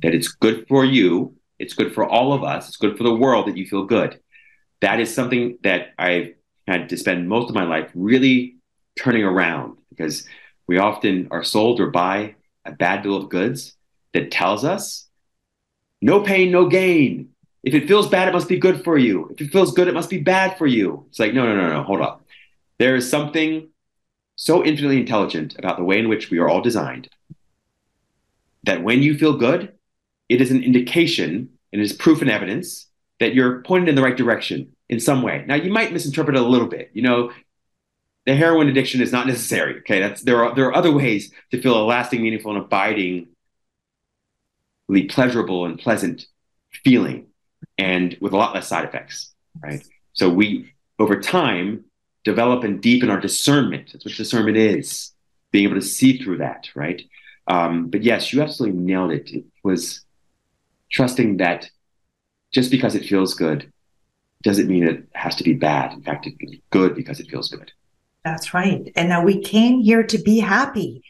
[0.02, 3.14] that it's good for you, it's good for all of us, it's good for the
[3.14, 4.20] world that you feel good.
[4.80, 6.34] That is something that I've
[6.68, 8.56] had to spend most of my life really
[8.96, 10.26] turning around because
[10.68, 13.74] we often are sold or buy a bad bill of goods
[14.14, 15.08] that tells us
[16.02, 17.30] no pain, no gain.
[17.64, 19.30] If it feels bad, it must be good for you.
[19.32, 21.06] If it feels good, it must be bad for you.
[21.10, 22.26] It's like, no, no, no, no, hold up.
[22.80, 23.70] There is something
[24.36, 27.10] so infinitely intelligent about the way in which we are all designed
[28.64, 29.74] that when you feel good,
[30.30, 32.88] it is an indication and it is proof and evidence
[33.20, 35.44] that you're pointed in the right direction in some way.
[35.48, 36.90] Now, you might misinterpret it a little bit.
[36.94, 37.32] You know,
[38.26, 39.80] the heroin addiction is not necessary.
[39.80, 43.28] Okay, that's there are there are other ways to feel a lasting, meaningful, and abiding
[45.08, 46.26] pleasurable and pleasant
[46.84, 47.28] feeling
[47.78, 49.84] and with a lot less side effects, right?
[50.14, 51.86] So we, over time,
[52.24, 53.92] develop and deepen our discernment.
[53.92, 55.14] That's what discernment is,
[55.52, 57.02] being able to see through that, right?
[57.48, 59.32] Um, but yes, you absolutely nailed it.
[59.32, 60.02] It was
[60.92, 61.70] trusting that
[62.52, 63.72] just because it feels good
[64.44, 65.94] doesn't mean it has to be bad.
[65.94, 67.72] In fact, it's good because it feels good.
[68.24, 68.92] That's right.
[68.96, 71.04] And now we came here to be happy.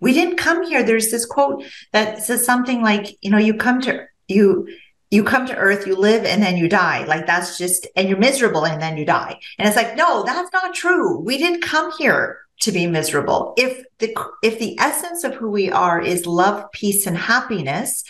[0.00, 0.82] We didn't come here.
[0.82, 4.68] There's this quote that says something like, you know, you come to you
[5.10, 7.04] you come to earth, you live and then you die.
[7.04, 9.38] Like that's just and you're miserable and then you die.
[9.58, 11.18] And it's like, no, that's not true.
[11.20, 13.54] We didn't come here to be miserable.
[13.56, 18.04] If the if the essence of who we are is love, peace and happiness,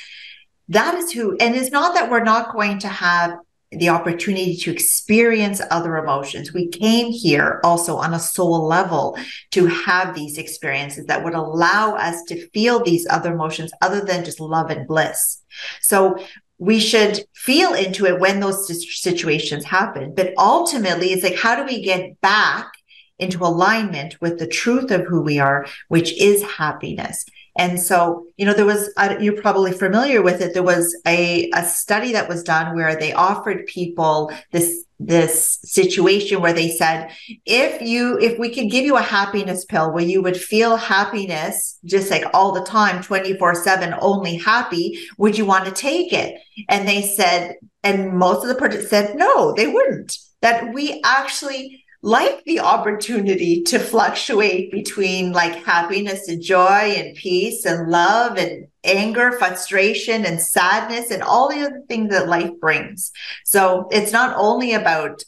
[0.69, 3.39] that is who and it's not that we're not going to have
[3.71, 6.55] the opportunity to experience other emotions.
[6.55, 9.19] We came here also on a soul level
[9.51, 14.25] to have these experiences that would allow us to feel these other emotions other than
[14.25, 15.43] just love and bliss.
[15.83, 16.19] So
[16.59, 18.67] we should feel into it when those
[19.01, 20.15] situations happen.
[20.15, 22.73] But ultimately, it's like, how do we get back
[23.19, 27.25] into alignment with the truth of who we are, which is happiness?
[27.59, 28.89] And so, you know, there was,
[29.21, 30.55] you're probably familiar with it.
[30.55, 36.41] There was a, a study that was done where they offered people this this situation
[36.41, 37.13] where they said
[37.47, 41.79] if you if we could give you a happiness pill where you would feel happiness
[41.85, 46.89] just like all the time 24/7 only happy would you want to take it and
[46.89, 47.55] they said
[47.85, 53.63] and most of the participants said no they wouldn't that we actually like the opportunity
[53.63, 60.41] to fluctuate between like happiness and joy and peace and love and anger, frustration and
[60.41, 63.11] sadness and all the other things that life brings.
[63.45, 65.23] So it's not only about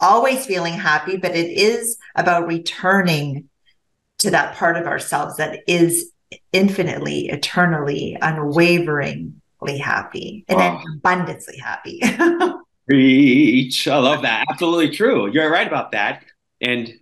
[0.00, 3.48] always feeling happy, but it is about returning
[4.18, 6.12] to that part of ourselves that is
[6.52, 10.82] infinitely, eternally, unwaveringly happy and wow.
[10.96, 12.02] abundantly happy.
[12.88, 13.86] Preach.
[13.86, 14.44] I love that.
[14.50, 15.30] Absolutely true.
[15.30, 16.24] You're right about that.
[16.60, 16.92] And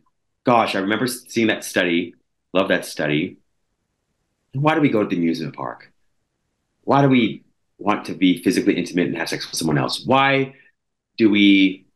[0.45, 2.15] gosh, I remember seeing that study.
[2.53, 3.39] Love that study.
[4.53, 5.93] Why do we go to the amusement park?
[6.83, 7.45] Why do we
[7.79, 10.05] want to be physically intimate and have sex with someone else?
[10.05, 10.55] Why
[11.17, 11.87] do we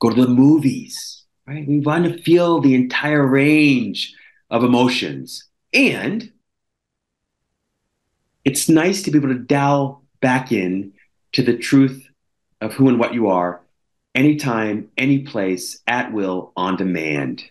[0.00, 1.24] go to the movies?
[1.46, 1.66] Right?
[1.66, 4.14] We want to feel the entire range
[4.50, 5.44] of emotions.
[5.72, 6.32] And
[8.44, 10.92] it's nice to be able to dial back in
[11.32, 12.06] to the truth
[12.64, 13.60] of who and what you are
[14.14, 17.44] anytime, any place, at will, on demand.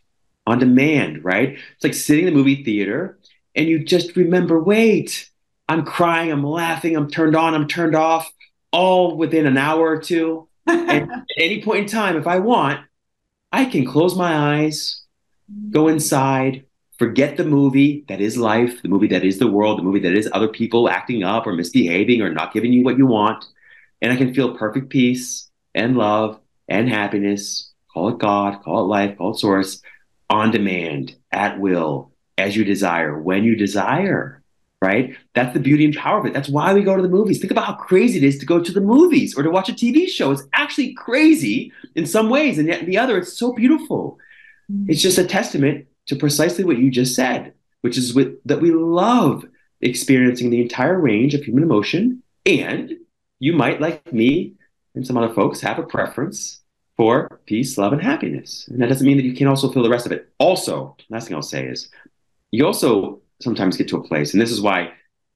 [0.45, 1.57] On demand, right?
[1.75, 3.17] It's like sitting in the movie theater
[3.55, 5.29] and you just remember wait,
[5.69, 8.31] I'm crying, I'm laughing, I'm turned on, I'm turned off,
[8.71, 10.49] all within an hour or two.
[10.67, 12.79] and at any point in time, if I want,
[13.51, 15.03] I can close my eyes,
[15.69, 16.65] go inside,
[16.97, 20.13] forget the movie that is life, the movie that is the world, the movie that
[20.13, 23.45] is other people acting up or misbehaving or not giving you what you want
[24.03, 27.71] and I can feel perfect peace and love and happiness.
[27.91, 29.81] Call it God, call it life, call it source
[30.29, 34.43] on demand, at will, as you desire, when you desire.
[34.81, 35.15] Right?
[35.33, 36.33] That's the beauty and power of it.
[36.33, 37.39] That's why we go to the movies.
[37.39, 39.73] Think about how crazy it is to go to the movies or to watch a
[39.73, 40.31] TV show.
[40.31, 44.19] It's actually crazy in some ways, and yet in the other, it's so beautiful.
[44.69, 44.91] Mm-hmm.
[44.91, 48.71] It's just a testament to precisely what you just said, which is with, that we
[48.71, 49.45] love
[49.79, 52.91] experiencing the entire range of human emotion and
[53.43, 54.53] you might, like me
[54.95, 56.61] and some other folks, have a preference
[56.95, 58.69] for peace, love, and happiness.
[58.69, 60.29] And that doesn't mean that you can't also feel the rest of it.
[60.37, 61.89] Also, last thing I'll say is
[62.51, 64.93] you also sometimes get to a place, and this is why,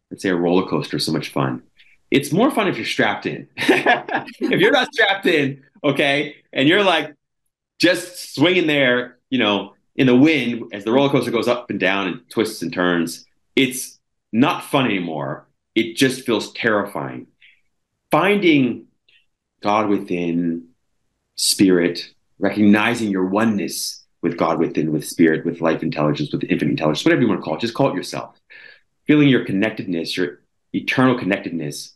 [0.09, 1.63] let's say, a roller coaster is so much fun.
[2.09, 3.49] It's more fun if you're strapped in.
[3.57, 7.13] if you're not strapped in, okay, and you're like
[7.77, 11.79] just swinging there, you know, in the wind as the roller coaster goes up and
[11.79, 13.25] down and twists and turns,
[13.57, 13.99] it's
[14.31, 15.49] not fun anymore.
[15.75, 17.27] It just feels terrifying
[18.17, 18.87] finding
[19.61, 20.69] God within,
[21.35, 21.99] spirit,
[22.39, 27.21] recognizing your oneness with God within, with spirit, with life intelligence, with infinite intelligence, whatever
[27.21, 28.35] you want to call it, just call it yourself.
[29.05, 30.39] Feeling your connectedness, your
[30.73, 31.93] eternal connectedness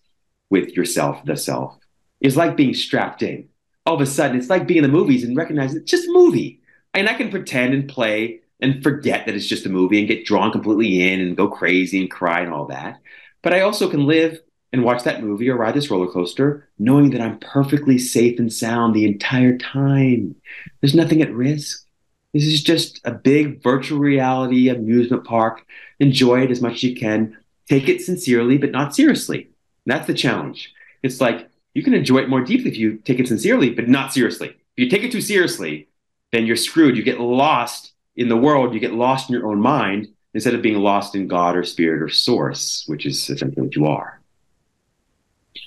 [0.51, 1.75] with yourself, the self,
[2.19, 3.49] is like being strapped in.
[3.87, 6.13] All of a sudden, it's like being in the movies and recognizing it's just a
[6.13, 6.61] movie.
[6.93, 10.25] And I can pretend and play and forget that it's just a movie and get
[10.25, 13.01] drawn completely in and go crazy and cry and all that.
[13.41, 14.39] But I also can live
[14.73, 18.51] and watch that movie or ride this roller coaster, knowing that I'm perfectly safe and
[18.51, 20.35] sound the entire time.
[20.79, 21.85] There's nothing at risk.
[22.33, 25.65] This is just a big virtual reality amusement park.
[25.99, 27.37] Enjoy it as much as you can.
[27.67, 29.49] Take it sincerely, but not seriously.
[29.85, 30.73] That's the challenge.
[31.03, 34.13] It's like you can enjoy it more deeply if you take it sincerely, but not
[34.13, 34.49] seriously.
[34.49, 35.89] If you take it too seriously,
[36.31, 36.95] then you're screwed.
[36.95, 40.61] You get lost in the world, you get lost in your own mind instead of
[40.61, 44.20] being lost in God or spirit or source, which is essentially what you are.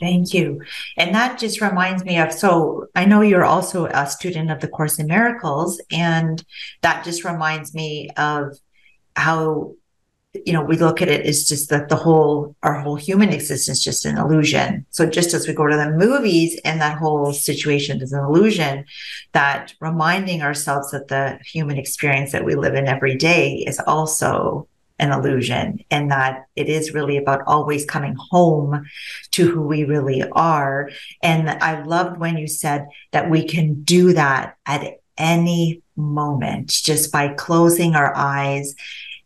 [0.01, 0.63] Thank you.
[0.97, 4.69] And that just reminds me of so I know you're also a student of the
[4.69, 6.43] Course in Miracles, and
[6.83, 8.57] that just reminds me of
[9.15, 9.75] how
[10.45, 13.79] you know we look at it as just that the whole our whole human existence
[13.79, 17.33] is just an illusion so just as we go to the movies and that whole
[17.33, 18.85] situation is an illusion
[19.33, 24.67] that reminding ourselves that the human experience that we live in every day is also
[24.99, 28.87] an illusion and that it is really about always coming home
[29.33, 30.91] to who we really are.
[31.23, 37.13] And I loved when you said that we can do that at any moment just
[37.13, 38.75] by closing our eyes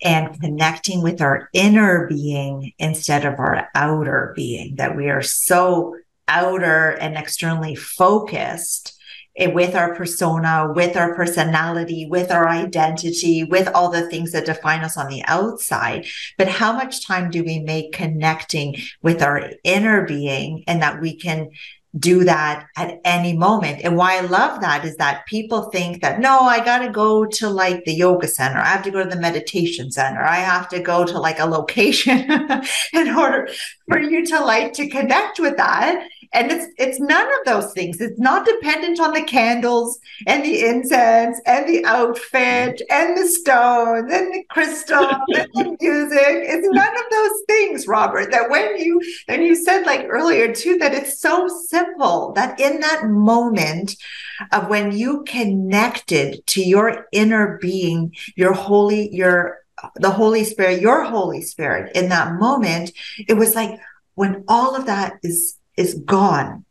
[0.03, 5.97] and connecting with our inner being instead of our outer being, that we are so
[6.29, 8.97] outer and externally focused
[9.39, 14.47] Eh, with our persona, with our personality, with our identity, with all the things that
[14.47, 16.07] define us on the outside.
[16.36, 21.16] But how much time do we make connecting with our inner being and that we
[21.16, 21.51] can
[21.99, 23.80] do that at any moment.
[23.82, 27.24] And why I love that is that people think that, no, I got to go
[27.24, 28.59] to like the yoga center.
[28.59, 30.22] I have to go to the meditation center.
[30.22, 32.30] I have to go to like a location
[32.93, 33.49] in order
[33.89, 36.07] for you to like to connect with that.
[36.33, 38.01] And it's it's none of those things.
[38.01, 44.12] It's not dependent on the candles and the incense and the outfit and the stones
[44.12, 46.18] and the crystal and the music.
[46.20, 48.31] It's none of those things, Robert.
[48.31, 52.81] That when you and you said like earlier too that it's so simple that in
[52.81, 53.97] that moment
[54.53, 59.59] of when you connected to your inner being, your holy, your
[59.97, 62.93] the Holy Spirit, your Holy Spirit in that moment,
[63.29, 63.79] it was like
[64.14, 66.64] when all of that is is gone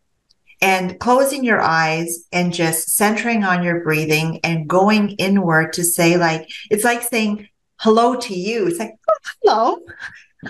[0.62, 6.18] and closing your eyes and just centering on your breathing and going inward to say
[6.18, 7.48] like it's like saying
[7.80, 9.78] hello to you it's like oh, hello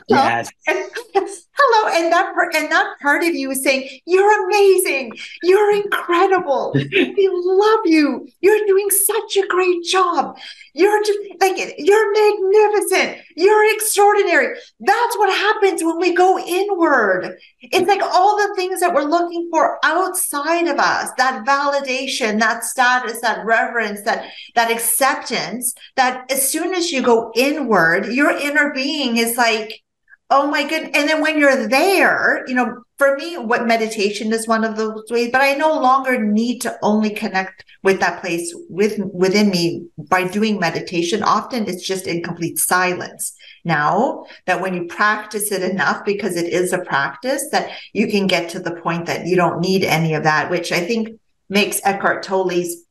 [0.08, 0.50] hello.
[0.68, 1.46] Yes.
[1.60, 1.90] Hello.
[1.96, 5.14] And that and that part of you is saying, You're amazing.
[5.42, 6.72] You're incredible.
[6.76, 8.28] we love you.
[8.42, 10.38] You're doing such a great job.
[10.74, 13.18] You're just like you're magnificent.
[13.36, 14.56] You're extraordinary.
[14.80, 17.38] That's what happens when we go inward.
[17.62, 22.64] It's like all the things that we're looking for outside of us, that validation, that
[22.64, 28.72] status, that reverence, that that acceptance, that as soon as you go inward, your inner
[28.74, 29.82] being is like
[30.30, 30.92] Oh my goodness.
[30.94, 35.06] And then when you're there, you know, for me, what meditation is one of those
[35.10, 39.88] ways, but I no longer need to only connect with that place with within me
[39.98, 41.24] by doing meditation.
[41.24, 43.34] Often it's just in complete silence.
[43.64, 48.28] Now that when you practice it enough, because it is a practice, that you can
[48.28, 51.80] get to the point that you don't need any of that, which I think makes
[51.86, 52.84] Eckhart Tolle's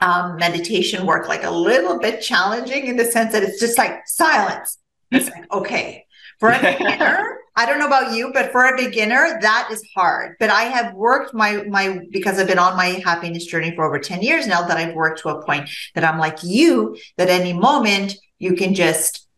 [0.00, 4.06] um, meditation work like a little bit challenging in the sense that it's just like
[4.06, 4.78] silence.
[5.10, 6.06] It's like, okay,
[6.42, 10.34] for a beginner, I don't know about you, but for a beginner, that is hard.
[10.40, 14.00] But I have worked my my because I've been on my happiness journey for over
[14.00, 17.52] 10 years now that I've worked to a point that I'm like you, that any
[17.52, 19.28] moment you can just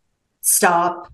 [0.41, 1.13] stop.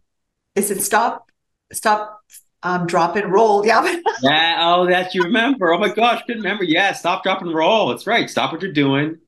[0.55, 1.29] Is it stop?
[1.73, 2.21] Stop
[2.63, 3.67] um, drop and roll.
[3.67, 3.97] Yeah.
[4.23, 4.59] yeah.
[4.61, 5.73] Oh, that you remember.
[5.73, 6.63] Oh my gosh, good remember.
[6.63, 6.93] Yeah.
[6.93, 7.89] Stop, drop, and roll.
[7.89, 8.31] That's right.
[8.31, 9.19] Stop what you're doing.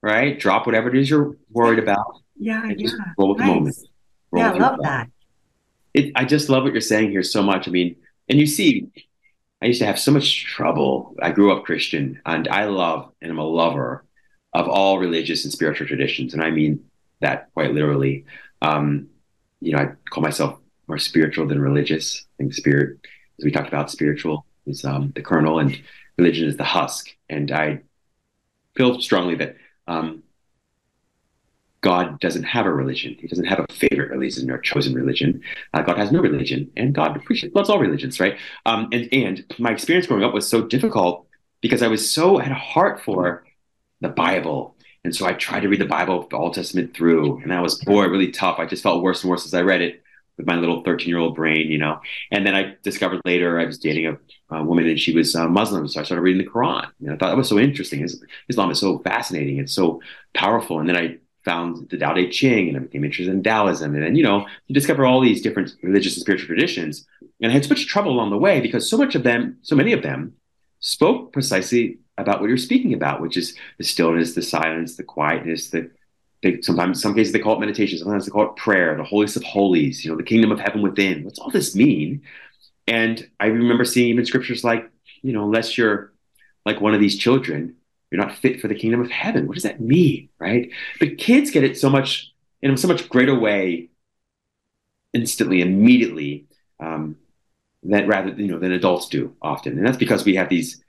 [0.00, 0.40] Right.
[0.40, 2.22] Drop whatever it is you're worried about.
[2.38, 2.64] Yeah.
[2.74, 2.92] Yeah.
[3.18, 3.48] roll with nice.
[3.48, 3.76] the moment.
[4.30, 4.52] Roll yeah.
[4.52, 5.08] I love that
[5.94, 7.68] it, I just love what you're saying here so much.
[7.68, 7.96] I mean,
[8.28, 8.88] and you see,
[9.62, 11.16] I used to have so much trouble.
[11.20, 14.04] I grew up Christian, and I love and I'm a lover
[14.52, 16.84] of all religious and spiritual traditions, and I mean
[17.20, 18.24] that quite literally.
[18.62, 19.08] Um,
[19.60, 22.24] you know, I call myself more spiritual than religious.
[22.38, 22.98] I think spirit,
[23.38, 25.80] as we talked about, spiritual is um, the kernel, and
[26.16, 27.08] religion is the husk.
[27.28, 27.80] And I
[28.76, 30.22] feel strongly that um,
[31.80, 33.16] God doesn't have a religion.
[33.20, 35.40] He doesn't have a favorite religion or chosen religion.
[35.72, 38.36] Uh, God has no religion, and God appreciates loves all religions, right?
[38.66, 41.26] Um, and and my experience growing up was so difficult
[41.60, 43.44] because I was so had a heart for
[44.00, 47.50] the Bible, and so I tried to read the Bible, the Old Testament through, and
[47.52, 48.58] that was boy really tough.
[48.58, 50.02] I just felt worse and worse as I read it
[50.36, 52.00] with my little 13 year old brain, you know.
[52.30, 55.48] And then I discovered later I was dating a, a woman and she was uh,
[55.48, 56.88] Muslim, so I started reading the Quran.
[57.00, 58.08] Know, I thought that was so interesting.
[58.48, 59.58] Islam is so fascinating.
[59.58, 60.00] It's so
[60.34, 60.80] powerful.
[60.80, 61.18] And then I
[61.48, 63.94] found the Tao Te Ching and I became interested in Taoism.
[63.94, 67.06] And then, you know, you discover all these different religious and spiritual traditions.
[67.40, 69.74] And I had so much trouble along the way because so much of them, so
[69.74, 70.34] many of them
[70.80, 75.70] spoke precisely about what you're speaking about, which is the stillness, the silence, the quietness,
[75.70, 75.90] the
[76.42, 77.98] they, sometimes, some cases they call it meditation.
[77.98, 80.82] Sometimes they call it prayer, the holiest of holies, you know, the kingdom of heaven
[80.82, 81.24] within.
[81.24, 82.22] What's all this mean?
[82.86, 84.88] And I remember seeing even scriptures like,
[85.22, 86.12] you know, unless you're
[86.64, 87.74] like one of these children,
[88.10, 89.46] you're not fit for the kingdom of heaven.
[89.46, 90.28] What does that mean?
[90.38, 90.70] Right?
[90.98, 92.32] But kids get it so much
[92.62, 93.88] in a so much greater way
[95.12, 96.46] instantly, immediately,
[96.80, 97.16] um,
[97.84, 99.78] that rather you know than adults do often.
[99.78, 100.82] And that's because we have these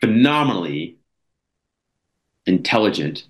[0.00, 0.96] phenomenally
[2.46, 3.24] intelligent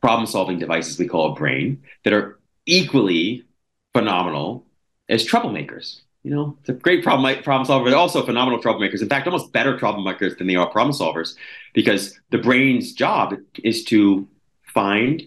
[0.00, 3.44] problem solving devices we call a brain that are equally
[3.92, 4.66] phenomenal
[5.08, 6.00] as troublemakers.
[6.24, 9.02] You know, it's a great problem problem solver, but also phenomenal troublemakers.
[9.02, 11.36] In fact, almost better troublemakers than they are problem solvers,
[11.74, 14.26] because the brain's job is to
[14.62, 15.22] find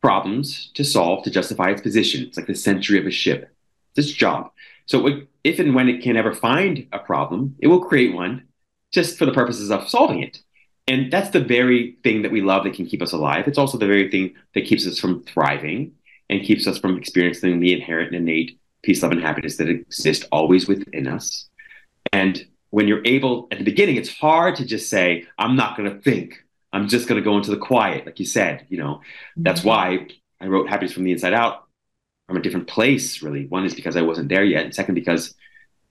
[0.00, 2.22] problems to solve to justify its position.
[2.22, 3.54] It's like the century of a ship.
[3.94, 4.50] It's its job.
[4.86, 5.06] So
[5.44, 8.44] if and when it can ever find a problem, it will create one
[8.92, 10.38] just for the purposes of solving it.
[10.88, 13.46] And that's the very thing that we love that can keep us alive.
[13.46, 15.92] It's also the very thing that keeps us from thriving
[16.30, 20.68] and keeps us from experiencing the inherent innate peace, love, and happiness that exist always
[20.68, 21.48] within us.
[22.12, 25.90] And when you're able, at the beginning, it's hard to just say, I'm not going
[25.90, 26.44] to think.
[26.72, 28.66] I'm just going to go into the quiet, like you said.
[28.68, 29.42] You know, mm-hmm.
[29.42, 30.06] that's why
[30.40, 31.64] I wrote Happiness from the Inside Out
[32.28, 33.46] from a different place, really.
[33.46, 35.34] One is because I wasn't there yet, and second, because,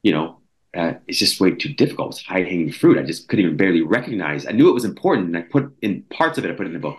[0.03, 0.39] you know,
[0.75, 2.11] uh, it's just way too difficult.
[2.11, 2.97] It's high hanging fruit.
[2.97, 4.45] I just couldn't even barely recognize.
[4.45, 6.51] I knew it was important, and I put in parts of it.
[6.51, 6.97] I put in the book,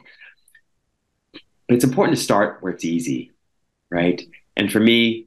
[1.32, 3.32] but it's important to start where it's easy,
[3.90, 4.20] right?
[4.56, 5.25] And for me,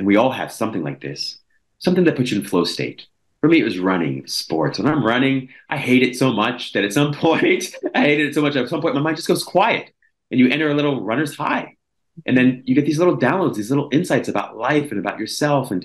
[0.00, 1.36] and we all have something like this,
[1.78, 3.06] something that puts you in flow state.
[3.42, 4.78] For me, it was running, sports.
[4.78, 8.34] When I'm running, I hate it so much that at some point, I hated it
[8.34, 8.56] so much.
[8.56, 9.92] At some point, my mind just goes quiet,
[10.30, 11.76] and you enter a little runner's high,
[12.24, 15.70] and then you get these little downloads, these little insights about life and about yourself.
[15.70, 15.84] And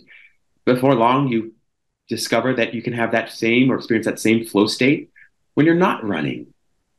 [0.63, 1.53] before long, you
[2.07, 5.11] discover that you can have that same or experience that same flow state
[5.55, 6.53] when you're not running,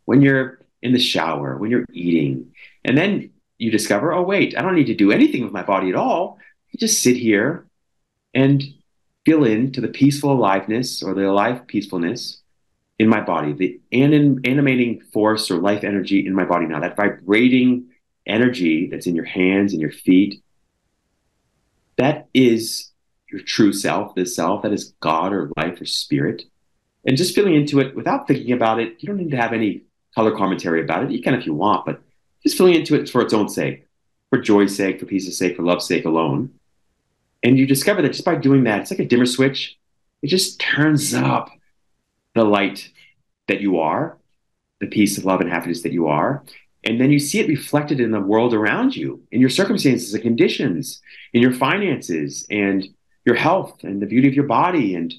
[0.05, 2.53] when you're in the shower, when you're eating,
[2.85, 5.89] and then you discover, oh wait, I don't need to do anything with my body
[5.89, 6.39] at all.
[6.77, 7.67] Just sit here
[8.35, 8.63] and
[9.25, 12.43] feel into the peaceful aliveness or the alive peacefulness
[12.99, 16.97] in my body, the anim- animating force or life energy in my body now, that
[16.97, 17.89] vibrating
[18.27, 20.43] energy that's in your hands and your feet.
[21.97, 22.91] That is
[23.31, 26.43] your true self, the self that is God or life or spirit.
[27.05, 29.83] And just feeling into it without thinking about it, you don't need to have any
[30.15, 31.11] color commentary about it.
[31.11, 32.01] You can if you want, but
[32.43, 33.87] just feeling into it for its own sake,
[34.31, 36.53] for joy's sake, for peace's sake, for love's sake alone.
[37.47, 39.79] And you discover that just by doing that, it's like a dimmer switch.
[40.21, 41.49] It just turns up
[42.35, 42.91] the light
[43.47, 44.19] that you are,
[44.81, 46.43] the peace of love and happiness that you are.
[46.83, 50.25] And then you see it reflected in the world around you, in your circumstances and
[50.25, 51.01] conditions,
[51.33, 52.89] in your finances and
[53.25, 55.15] your health and the beauty of your body and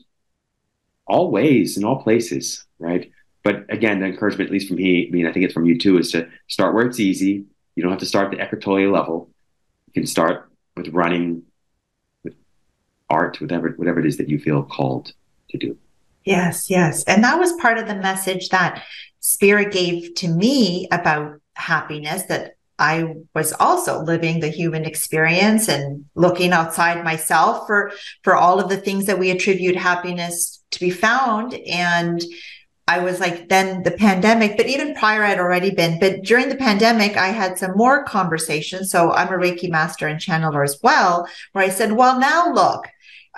[1.07, 3.09] all ways in all places, right?
[3.41, 5.77] But again, the encouragement, at least from me, I mean, I think it's from you
[5.79, 7.45] too, is to start where it's easy.
[7.77, 9.29] You don't have to start at the Eckhart level.
[9.85, 11.43] You can start with running,
[13.09, 15.13] art, whatever whatever it is that you feel called
[15.49, 15.77] to do.
[16.25, 17.03] Yes, yes.
[17.05, 18.83] And that was part of the message that
[19.19, 26.05] Spirit gave to me about happiness that I was also living the human experience and
[26.15, 27.91] looking outside myself for
[28.23, 32.23] for all of the things that we attribute happiness to be found and
[32.89, 35.99] I was like, then the pandemic, but even prior, I'd already been.
[35.99, 38.91] But during the pandemic, I had some more conversations.
[38.91, 42.87] So I'm a Reiki master and channeler as well, where I said, well, now look,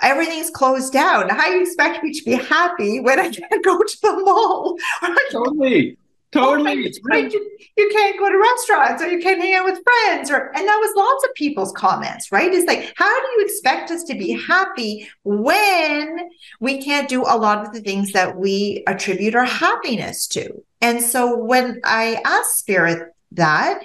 [0.02, 1.28] everything's closed down.
[1.28, 4.76] How do you expect me to be happy when I can't go to the mall?
[5.30, 5.96] totally.
[6.32, 6.92] Totally.
[7.10, 10.56] Oh, you, you, can't go to restaurants or you can't hang out with friends or
[10.56, 12.52] and that was lots of people's comments, right?
[12.52, 16.30] It's like, how do you expect us to be happy when
[16.60, 20.62] we can't do a lot of the things that we attribute our happiness to?
[20.80, 23.82] And so when I asked Spirit that,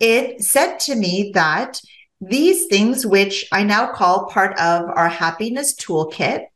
[0.00, 1.78] it said to me that
[2.22, 6.46] these things, which I now call part of our happiness toolkit,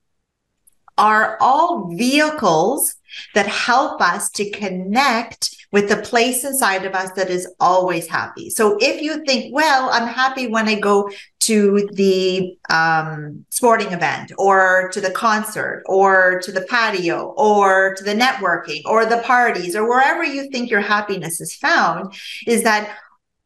[0.97, 2.95] are all vehicles
[3.35, 8.49] that help us to connect with the place inside of us that is always happy.
[8.49, 11.11] So if you think, well, I'm happy when I go
[11.41, 18.05] to the um, sporting event or to the concert or to the patio or to
[18.05, 22.15] the networking or the parties or wherever you think your happiness is found,
[22.47, 22.97] is that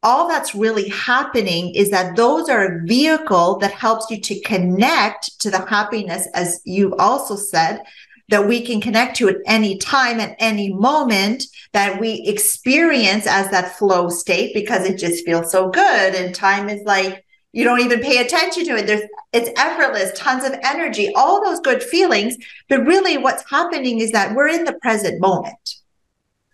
[0.03, 5.39] all that's really happening is that those are a vehicle that helps you to connect
[5.41, 7.83] to the happiness, as you also said,
[8.29, 11.43] that we can connect to at any time, at any moment
[11.73, 16.15] that we experience as that flow state because it just feels so good.
[16.15, 18.87] And time is like, you don't even pay attention to it.
[18.87, 22.37] There's, it's effortless, tons of energy, all those good feelings.
[22.69, 25.80] But really what's happening is that we're in the present moment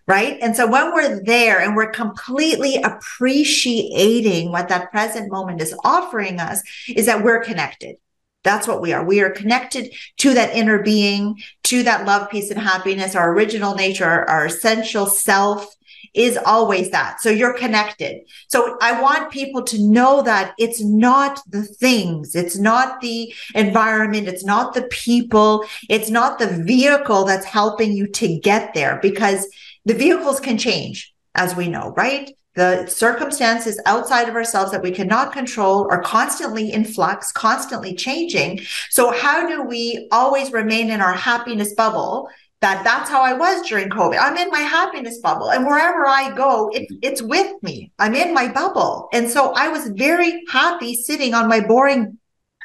[0.08, 0.38] right?
[0.42, 6.40] And so when we're there and we're completely appreciating what that present moment is offering
[6.40, 7.98] us, is that we're connected.
[8.44, 9.04] That's what we are.
[9.04, 13.16] We are connected to that inner being, to that love, peace, and happiness.
[13.16, 15.76] Our original nature, our, our essential self
[16.14, 17.20] is always that.
[17.20, 18.22] So you're connected.
[18.48, 24.28] So I want people to know that it's not the things, it's not the environment,
[24.28, 29.48] it's not the people, it's not the vehicle that's helping you to get there because
[29.88, 32.32] the vehicles can change, as we know, right?
[32.56, 38.60] The circumstances outside of ourselves that we cannot control are constantly in flux, constantly changing.
[38.90, 42.30] So how do we always remain in our happiness bubble?
[42.60, 44.18] That that's how I was during COVID.
[44.20, 46.96] I'm in my happiness bubble and wherever I go, it, mm-hmm.
[47.04, 47.92] it's with me.
[47.98, 49.08] I'm in my bubble.
[49.14, 52.18] And so I was very happy sitting on my boring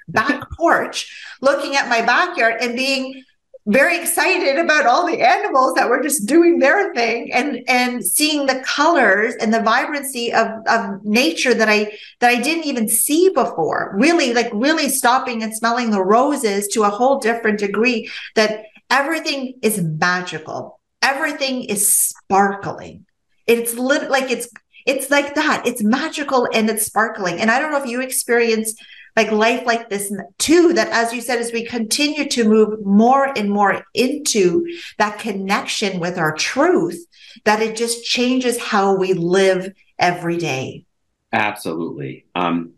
[0.09, 3.23] back porch, looking at my backyard and being
[3.67, 8.47] very excited about all the animals that were just doing their thing and and seeing
[8.47, 13.29] the colors and the vibrancy of of nature that I that I didn't even see
[13.29, 13.95] before.
[13.97, 19.55] Really like really stopping and smelling the roses to a whole different degree that everything
[19.63, 20.81] is magical.
[21.01, 23.07] Everything is sparkling.
[23.47, 24.49] It's lit like it's
[24.87, 25.67] it's like that.
[25.67, 27.41] It's magical and it's sparkling.
[27.41, 28.75] And I don't know if you experience
[29.17, 33.33] like life like this too that as you said as we continue to move more
[33.37, 34.67] and more into
[34.99, 37.07] that connection with our truth
[37.45, 40.85] that it just changes how we live every day
[41.33, 42.73] absolutely um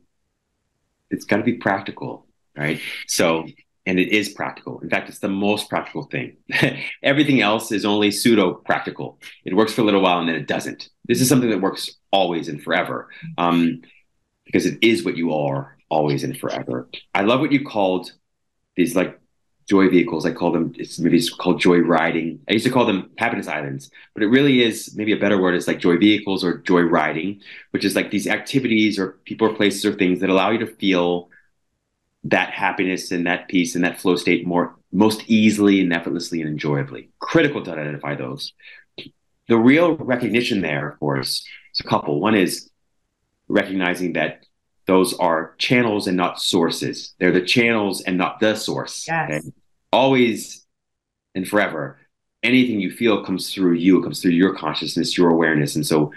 [1.10, 2.26] it's got to be practical
[2.56, 3.46] right so
[3.86, 4.80] and it is practical.
[4.80, 6.36] In fact, it's the most practical thing.
[7.02, 9.18] Everything else is only pseudo practical.
[9.44, 10.88] It works for a little while and then it doesn't.
[11.06, 13.82] This is something that works always and forever um,
[14.46, 16.88] because it is what you are always and forever.
[17.14, 18.12] I love what you called
[18.76, 19.20] these like
[19.66, 20.26] joy vehicles.
[20.26, 22.40] I call them, it's maybe it's called joy riding.
[22.48, 25.54] I used to call them happiness islands, but it really is maybe a better word
[25.54, 27.40] is like joy vehicles or joy riding,
[27.70, 30.66] which is like these activities or people or places or things that allow you to
[30.66, 31.30] feel
[32.24, 36.50] that happiness and that peace and that flow state more most easily and effortlessly and
[36.50, 37.10] enjoyably.
[37.18, 38.52] Critical to identify those.
[39.48, 42.20] The real recognition there, of course, is a couple.
[42.20, 42.70] One is
[43.48, 44.46] recognizing that
[44.86, 47.14] those are channels and not sources.
[47.18, 49.06] They're the channels and not the source.
[49.06, 49.30] Yes.
[49.30, 49.40] Okay?
[49.92, 50.64] Always
[51.34, 51.98] and forever,
[52.42, 55.74] anything you feel comes through you, it comes through your consciousness, your awareness.
[55.74, 56.12] And so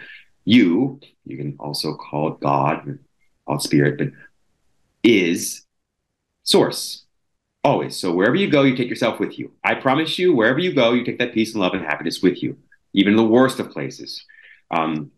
[0.46, 3.00] you, you can also call it God,
[3.46, 4.10] call it spirit, but
[5.04, 5.66] is
[6.44, 7.06] source
[7.64, 7.98] always.
[7.98, 9.52] So wherever you go, you take yourself with you.
[9.64, 12.42] I promise you, wherever you go, you take that peace and love and happiness with
[12.42, 12.58] you,
[12.94, 14.24] even in the worst of places.
[14.72, 15.12] Um,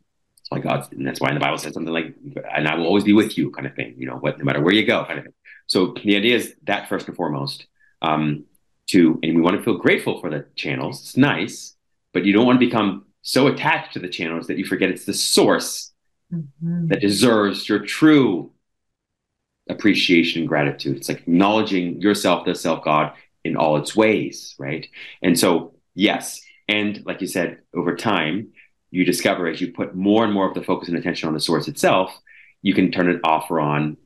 [0.49, 2.15] why God, and that's why in the Bible says something like,
[2.53, 3.95] "And I will always be with you," kind of thing.
[3.97, 5.33] You know, what no matter where you go, kind of thing.
[5.67, 7.67] So the idea is that first and foremost.
[8.01, 8.45] Um,
[8.87, 11.01] to and we want to feel grateful for the channels.
[11.01, 11.75] It's nice,
[12.13, 15.05] but you don't want to become so attached to the channels that you forget it's
[15.05, 15.91] the source
[16.33, 16.87] mm-hmm.
[16.87, 18.51] that deserves your true
[19.69, 20.97] appreciation and gratitude.
[20.97, 24.87] It's like acknowledging yourself, the self God, in all its ways, right?
[25.21, 26.41] And so, yes.
[26.67, 28.49] And like you said, over time,
[28.91, 31.39] you discover as you put more and more of the focus and attention on the
[31.39, 32.17] source itself,
[32.61, 33.97] you can turn it off or on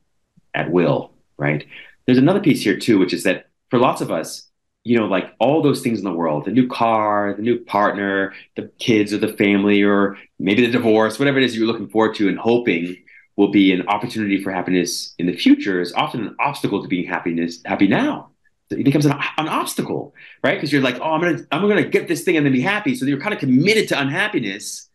[0.54, 1.66] at will, right?
[2.06, 4.48] There's another piece here too, which is that for lots of us,
[4.84, 8.34] you know, like all those things in the world, the new car, the new partner,
[8.54, 12.14] the kids or the family, or maybe the divorce, whatever it is you're looking forward
[12.16, 12.96] to and hoping
[13.36, 17.06] will be an opportunity for happiness in the future is often an obstacle to being
[17.06, 18.30] happiness happy now.
[18.74, 20.54] It becomes an, an obstacle, right?
[20.54, 22.94] Because you're like, oh, I'm gonna I'm gonna get this thing and then be happy.
[22.94, 24.88] So you're kind of committed to unhappiness,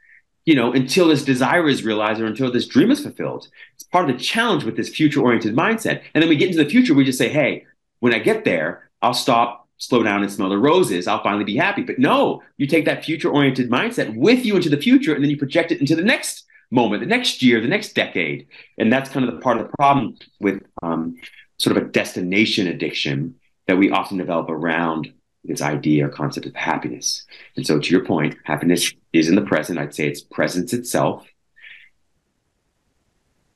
[0.46, 3.48] you know, until this desire is realized or until this dream is fulfilled.
[3.76, 6.04] It's part of the challenge with this future oriented mindset.
[6.14, 7.66] And then we get into the future, we just say, hey,
[8.00, 11.08] when I get there, I'll stop, slow down, and smell the roses.
[11.08, 11.84] I'll finally be happy.
[11.84, 15.32] But no, you take that future oriented mindset with you into the future, and then
[15.32, 18.48] you project it into the next moment, the next year, the next decade.
[18.78, 21.16] And that's kind of the part of the problem with um,
[21.58, 23.36] sort of a destination addiction
[23.70, 25.13] that we often develop around
[25.43, 27.24] this idea or concept of happiness.
[27.55, 29.78] And so, to your point, happiness is in the present.
[29.78, 31.28] I'd say it's presence itself.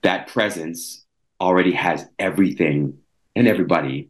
[0.04, 1.04] That presence
[1.42, 3.00] already has everything
[3.36, 4.10] and everybody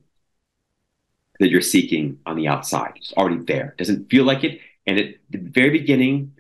[1.39, 2.91] that you're seeking on the outside.
[2.97, 3.69] It's already there.
[3.69, 4.59] It doesn't feel like it.
[4.85, 6.33] And at the very beginning,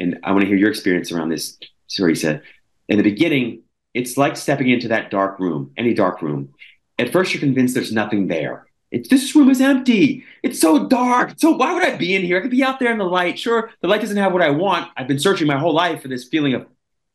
[0.00, 1.56] and I want to hear your experience around this
[1.88, 2.42] Teresa,
[2.88, 3.62] in the beginning,
[3.94, 6.52] it's like stepping into that dark room, any dark room.
[6.98, 8.67] At first, you're convinced there's nothing there.
[8.90, 10.24] It's this room is empty.
[10.42, 11.34] It's so dark.
[11.36, 12.38] So why would I be in here?
[12.38, 13.38] I could be out there in the light.
[13.38, 14.90] Sure, the light doesn't have what I want.
[14.96, 16.66] I've been searching my whole life for this feeling of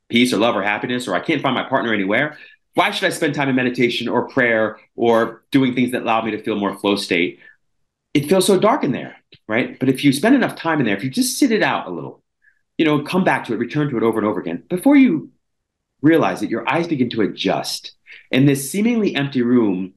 [0.10, 2.38] peace or love or happiness, or I can't find my partner anywhere.
[2.76, 6.32] Why should I spend time in meditation or prayer or doing things that allow me
[6.32, 7.40] to feel more flow state?
[8.14, 9.16] It feels so dark in there,
[9.48, 9.80] right?
[9.80, 11.92] But if you spend enough time in there, if you just sit it out a
[11.92, 12.24] little,
[12.78, 14.64] you know, come back to it, return to it over and over again.
[14.70, 15.32] Before you
[16.02, 17.94] realize it, your eyes begin to adjust.
[18.32, 19.94] And this seemingly empty room,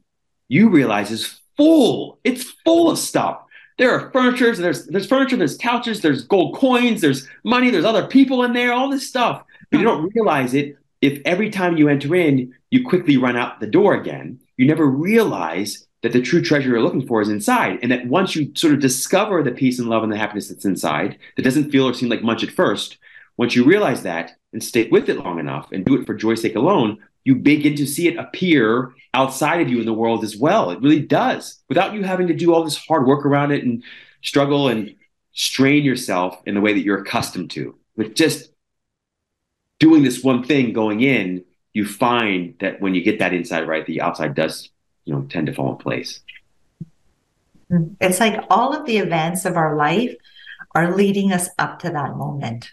[0.49, 2.19] you realize is full.
[2.25, 3.43] It's full of stuff.
[3.79, 8.07] There are furniture, there's there's furniture, there's couches, there's gold coins, there's money, there's other
[8.07, 9.45] people in there, all this stuff.
[9.71, 13.61] But you don't realize it if every time you enter in, you quickly run out
[13.61, 14.41] the door again.
[14.57, 17.81] You never realize that the true treasure you're looking for is inside.
[17.83, 20.65] And that once you sort of discover the peace and love and the happiness that's
[20.65, 22.99] inside, that doesn't feel or seem like much at first,
[23.37, 26.41] once you realize that and stick with it long enough and do it for joy's
[26.41, 30.37] sake alone, you begin to see it appear outside of you in the world as
[30.37, 30.71] well.
[30.71, 33.83] It really does, without you having to do all this hard work around it and
[34.23, 34.95] struggle and
[35.33, 37.77] strain yourself in the way that you're accustomed to.
[37.97, 38.51] With just
[39.79, 43.85] doing this one thing going in, you find that when you get that inside right,
[43.85, 44.71] the outside does
[45.05, 46.21] you know tend to fall in place
[48.01, 50.15] it's like all of the events of our life
[50.75, 52.71] are leading us up to that moment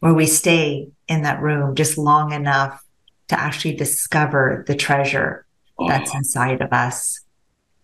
[0.00, 2.84] where we stay in that room just long enough
[3.32, 5.46] to actually discover the treasure
[5.78, 7.20] oh, that's inside of us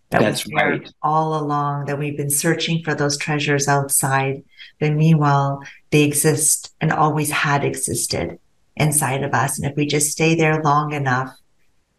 [0.09, 4.43] that that's right all along that we've been searching for those treasures outside
[4.79, 8.39] but meanwhile they exist and always had existed
[8.75, 11.35] inside of us and if we just stay there long enough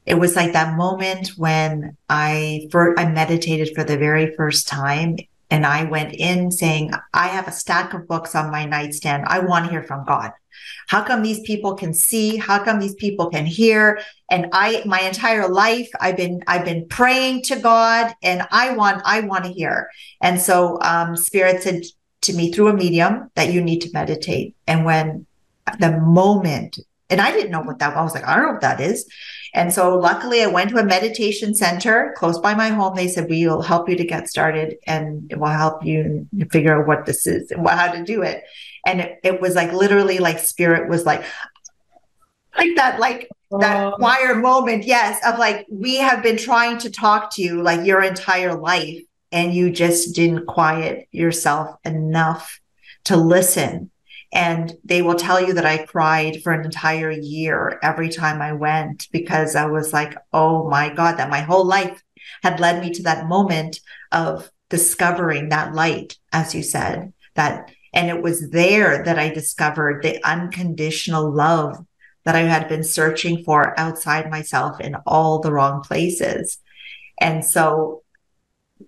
[0.07, 5.17] it was like that moment when I first, I meditated for the very first time
[5.51, 9.25] And I went in saying, I have a stack of books on my nightstand.
[9.27, 10.31] I want to hear from God.
[10.89, 12.37] How come these people can see?
[12.37, 14.01] How come these people can hear?
[14.31, 19.03] And I, my entire life, I've been, I've been praying to God and I want,
[19.05, 19.91] I want to hear.
[20.21, 21.83] And so, um, spirit said
[22.23, 24.55] to me through a medium that you need to meditate.
[24.67, 25.27] And when
[25.79, 28.53] the moment, and I didn't know what that was, I was like, I don't know
[28.53, 29.09] what that is.
[29.55, 32.95] And so luckily I went to a meditation center close by my home.
[32.95, 36.87] They said, we will help you to get started and we'll help you figure out
[36.87, 38.45] what this is and how to do it.
[38.87, 41.25] And it, it was like literally like spirit was like,
[42.57, 43.29] like that, like
[43.61, 43.97] that oh.
[43.97, 44.85] choir moment.
[44.85, 45.21] Yes.
[45.27, 49.55] Of like, we have been trying to talk to you like your entire life and
[49.55, 52.61] you just didn't quiet yourself enough
[53.05, 53.91] to listen
[54.33, 58.53] and they will tell you that I cried for an entire year every time I
[58.53, 62.03] went because I was like, oh my God, that my whole life
[62.43, 63.81] had led me to that moment
[64.13, 70.03] of discovering that light, as you said, that, and it was there that I discovered
[70.03, 71.85] the unconditional love
[72.25, 76.59] that I had been searching for outside myself in all the wrong places.
[77.21, 78.03] And so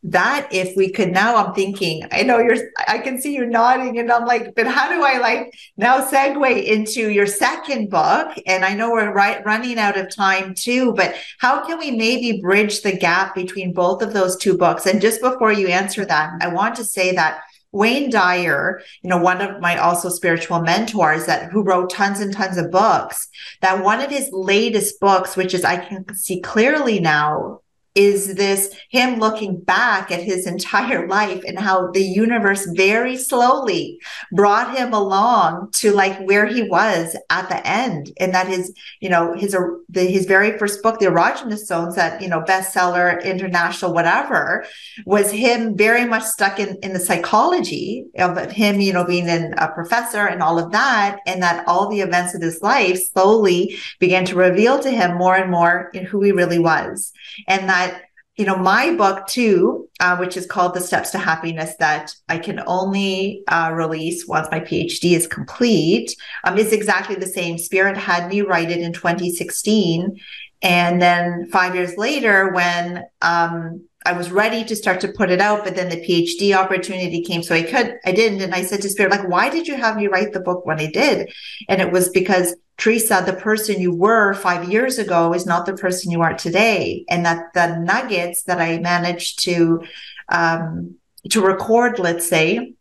[0.03, 2.57] that if we could now i'm thinking i know you're
[2.89, 6.65] i can see you nodding and i'm like but how do i like now segue
[6.65, 8.37] into your second book?
[8.47, 12.41] And i know we're right running out of time too but how can we maybe
[12.41, 14.87] bridge the gap between both of those two books?
[14.87, 19.17] And just before you answer that i want to say that Wayne Dyer, you know,
[19.17, 23.29] one of my also spiritual mentors that who wrote tons and tons of books,
[23.63, 27.62] that one of his latest books, which is I can see clearly now,
[27.95, 33.99] is this him looking back at his entire life and how the universe very slowly
[34.33, 38.13] brought him along to like where he was at the end.
[38.19, 39.57] And that his you know his
[39.89, 44.65] the, his very first book the Erroneous Zones that you know bestseller international whatever
[45.07, 49.55] was him very much stuck in in the psychology of him you know being in
[49.59, 53.77] a professor and all of that and that all the events of his life slowly
[53.99, 57.13] began to reveal to him more and more who he really was.
[57.49, 57.92] And that
[58.37, 62.39] you know, my book too, uh, which is called The Steps to Happiness, that I
[62.39, 67.59] can only uh, release once my PhD is complete, um, is exactly the same.
[67.59, 70.19] Spirit had me write it in 2016.
[70.63, 75.41] And then five years later, when um, I was ready to start to put it
[75.41, 77.43] out, but then the PhD opportunity came.
[77.43, 78.41] So I could, I didn't.
[78.41, 80.81] And I said to Spirit, like, why did you have me write the book when
[80.81, 81.31] I did?
[81.69, 85.73] And it was because Teresa, the person you were five years ago is not the
[85.75, 87.05] person you are today.
[87.09, 89.85] And that the nuggets that I managed to,
[90.29, 90.97] um,
[91.31, 92.75] to record, let's say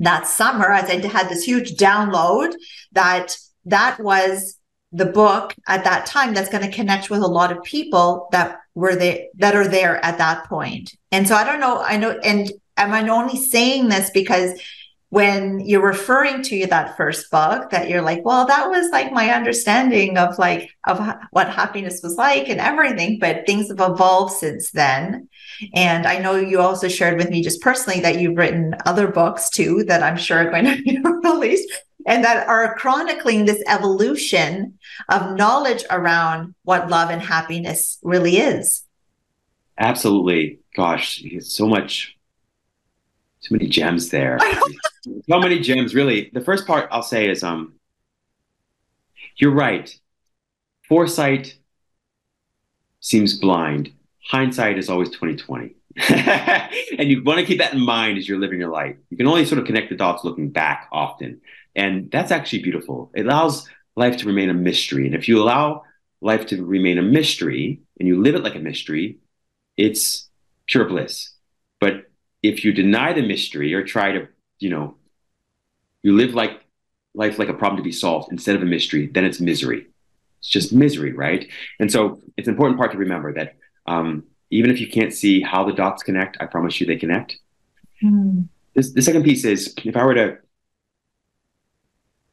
[0.00, 2.52] that summer, as I had this huge download
[2.92, 4.58] that that was
[4.92, 8.58] the book at that time that's going to connect with a lot of people that
[8.74, 10.94] were there that are there at that point.
[11.10, 14.60] And so I don't know, I know, and am I only saying this because
[15.10, 19.30] when you're referring to that first book that you're like well that was like my
[19.30, 21.00] understanding of like of
[21.30, 25.28] what happiness was like and everything but things have evolved since then
[25.74, 29.48] and i know you also shared with me just personally that you've written other books
[29.48, 31.70] too that i'm sure are going to be released
[32.06, 34.78] and that are chronicling this evolution
[35.08, 38.84] of knowledge around what love and happiness really is.
[39.76, 40.60] Absolutely.
[40.74, 42.15] Gosh, so much,
[43.46, 44.38] so many gems there.
[45.28, 46.30] so many gems, really.
[46.32, 47.74] The first part I'll say is, um,
[49.36, 49.94] you're right.
[50.88, 51.56] Foresight
[53.00, 53.92] seems blind.
[54.28, 55.74] Hindsight is always 2020.
[56.08, 58.96] and you want to keep that in mind as you're living your life.
[59.10, 61.40] You can only sort of connect the dots looking back often.
[61.74, 63.10] And that's actually beautiful.
[63.14, 65.06] It allows life to remain a mystery.
[65.06, 65.84] And if you allow
[66.20, 69.18] life to remain a mystery and you live it like a mystery,
[69.76, 70.28] it's
[70.66, 71.35] pure bliss.
[72.48, 74.28] If you deny the mystery or try to,
[74.58, 74.96] you know,
[76.02, 76.62] you live like
[77.14, 79.86] life like a problem to be solved instead of a mystery, then it's misery.
[80.38, 81.48] It's just misery, right?
[81.80, 85.40] And so it's an important part to remember that um, even if you can't see
[85.40, 87.38] how the dots connect, I promise you they connect.
[88.02, 88.48] Mm.
[88.74, 90.38] This, the second piece is if I were to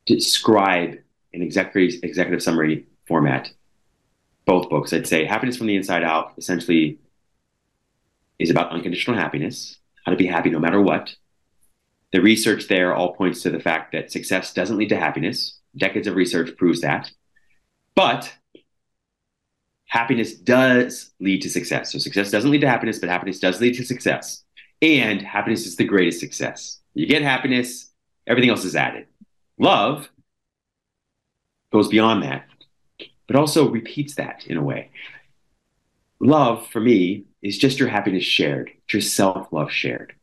[0.06, 0.98] describe
[1.32, 3.52] in executive executive summary format
[4.46, 4.92] both books.
[4.92, 7.00] I'd say Happiness from the Inside Out essentially
[8.40, 11.16] is about unconditional happiness, how to be happy no matter what.
[12.12, 15.60] The research there all points to the fact that success doesn't lead to happiness.
[15.76, 17.12] Decades of research proves that.
[17.96, 18.32] But
[19.88, 21.92] happiness does lead to success.
[21.92, 24.44] So success doesn't lead to happiness, but happiness does lead to success.
[24.82, 26.80] And happiness is the greatest success.
[26.94, 27.92] You get happiness,
[28.28, 29.08] everything else is added.
[29.58, 30.10] Love
[31.72, 32.46] goes beyond that,
[33.28, 34.92] but also repeats that in a way.
[36.24, 40.14] Love, for me, is just your happiness shared, your self love shared.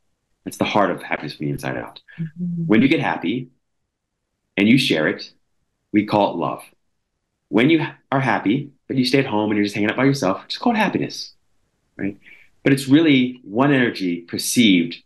[0.44, 2.01] That's the heart of happiness from the inside out.
[2.18, 2.64] Mm-hmm.
[2.66, 3.51] When you get happy
[4.57, 5.30] and you share it,
[5.92, 6.62] we call it love.
[7.51, 10.05] When you are happy, but you stay at home and you're just hanging out by
[10.05, 11.34] yourself, just call it happiness,
[11.98, 12.16] right?
[12.64, 14.96] But it's really one energy perceived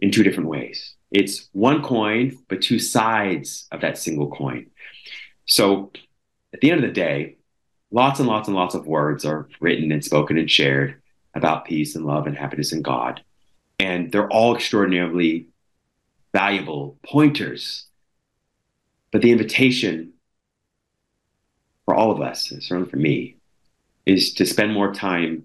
[0.00, 0.94] in two different ways.
[1.10, 4.66] It's one coin, but two sides of that single coin.
[5.46, 5.92] So
[6.52, 7.36] at the end of the day,
[7.92, 11.00] lots and lots and lots of words are written and spoken and shared
[11.34, 13.22] about peace and love and happiness in God.
[13.78, 15.46] And they're all extraordinarily
[16.32, 17.86] valuable pointers.
[19.10, 20.14] But the invitation
[21.84, 23.36] for all of us, and certainly for me,
[24.06, 25.44] is to spend more time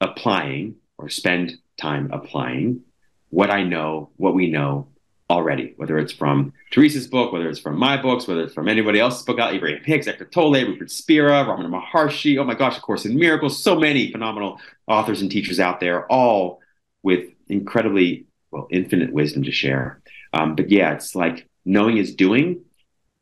[0.00, 2.82] applying or spend time applying
[3.30, 4.88] what I know, what we know
[5.30, 9.00] already, whether it's from Teresa's book, whether it's from my books, whether it's from anybody
[9.00, 12.82] else's book out, Abraham Hicks, Eckhart Tolle, Rupert Spira, Ramana Maharshi, oh my gosh, of
[12.82, 16.60] course, in Miracles, so many phenomenal authors and teachers out there, all
[17.02, 20.02] with incredibly, well, infinite wisdom to share.
[20.32, 22.64] Um, but yeah, it's like knowing is doing.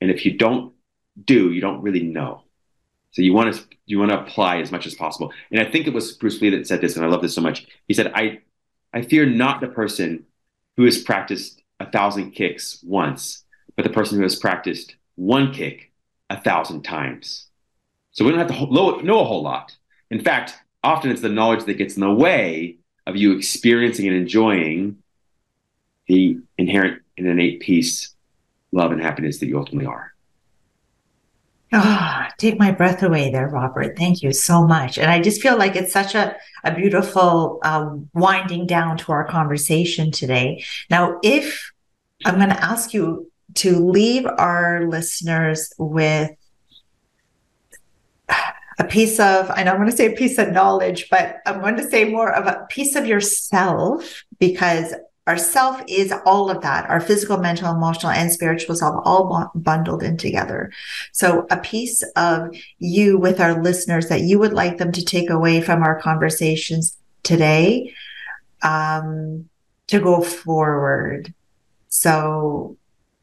[0.00, 0.74] And if you don't
[1.24, 2.42] do, you don't really know.
[3.12, 5.32] So you want to you want to apply as much as possible.
[5.50, 7.42] And I think it was Bruce Lee that said this, and I love this so
[7.42, 7.66] much.
[7.86, 8.40] He said, "I
[8.92, 10.24] I fear not the person
[10.76, 13.44] who has practiced a thousand kicks once,
[13.76, 15.92] but the person who has practiced one kick
[16.30, 17.48] a thousand times.
[18.12, 19.76] So we don't have to know a whole lot.
[20.10, 22.76] In fact, often it's the knowledge that gets in the way
[23.06, 24.98] of you experiencing and enjoying
[26.06, 28.14] the inherent and innate peace,
[28.70, 30.12] love, and happiness that you ultimately are.
[31.74, 33.96] Ah, oh, take my breath away there, Robert.
[33.96, 34.98] Thank you so much.
[34.98, 39.26] And I just feel like it's such a, a beautiful um, winding down to our
[39.26, 40.62] conversation today.
[40.90, 41.71] Now, if
[42.24, 46.30] I'm going to ask you to leave our listeners with
[48.78, 51.60] a piece of, I know I'm going to say a piece of knowledge, but I'm
[51.60, 54.94] going to say more of a piece of yourself because
[55.26, 56.88] our self is all of that.
[56.90, 60.72] Our physical mental emotional and spiritual self all bundled in together.
[61.12, 65.30] So a piece of you with our listeners that you would like them to take
[65.30, 67.94] away from our conversations today
[68.62, 69.48] um,
[69.88, 71.32] to go forward
[71.92, 72.78] so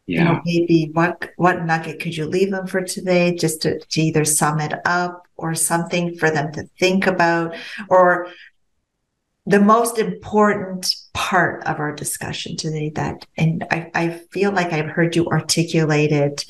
[0.05, 0.19] yeah.
[0.19, 4.01] you know maybe what what nugget could you leave them for today just to, to
[4.01, 7.55] either sum it up or something for them to think about
[7.89, 8.27] or
[9.47, 14.89] the most important part of our discussion today that and I, I feel like i've
[14.89, 16.45] heard you articulate it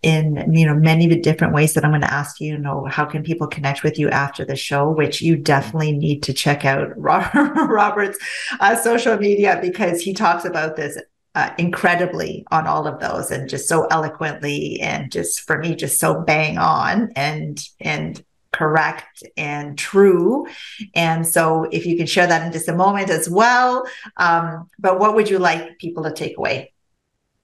[0.00, 3.04] in you know many different ways that i'm going to ask you, you know how
[3.04, 6.88] can people connect with you after the show which you definitely need to check out
[6.96, 8.18] robert's
[8.58, 10.96] uh, social media because he talks about this
[11.38, 16.00] uh, incredibly on all of those and just so eloquently and just for me just
[16.00, 20.48] so bang on and and correct and true.
[20.96, 23.86] And so, if you can share that in just a moment as well.
[24.16, 26.72] Um, but what would you like people to take away?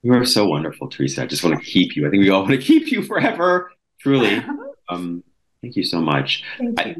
[0.02, 1.22] You are so wonderful, Teresa.
[1.22, 2.04] I just want to keep you.
[2.04, 3.70] I think we all want to keep you forever.
[4.00, 4.42] Truly.
[4.86, 5.24] Um,
[5.62, 6.44] thank you so much.
[6.58, 6.96] Thank I,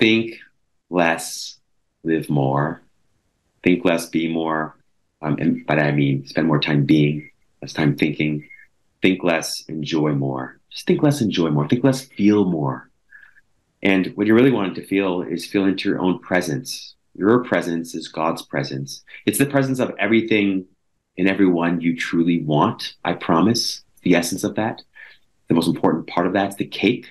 [0.00, 0.40] think
[0.90, 1.60] less,
[2.02, 2.83] live more.
[3.64, 4.76] Think less, be more.
[5.22, 7.28] Um, and by that I mean spend more time being,
[7.60, 8.48] less time thinking.
[9.02, 12.90] Think less, enjoy more just think less, enjoy more, think less, feel more.
[13.82, 16.96] And what you really want to feel is feel into your own presence.
[17.14, 19.04] Your presence is God's presence.
[19.24, 20.66] It's the presence of everything
[21.16, 22.94] and everyone you truly want.
[23.04, 23.82] I promise.
[24.02, 24.82] The essence of that,
[25.48, 27.06] the most important part of that is the cake.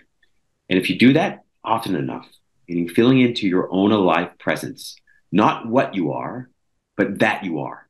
[0.70, 2.28] And if you do that often enough,
[2.68, 4.96] meaning feeling into your own alive presence,
[5.34, 6.48] not what you are,
[6.96, 7.88] but that you are.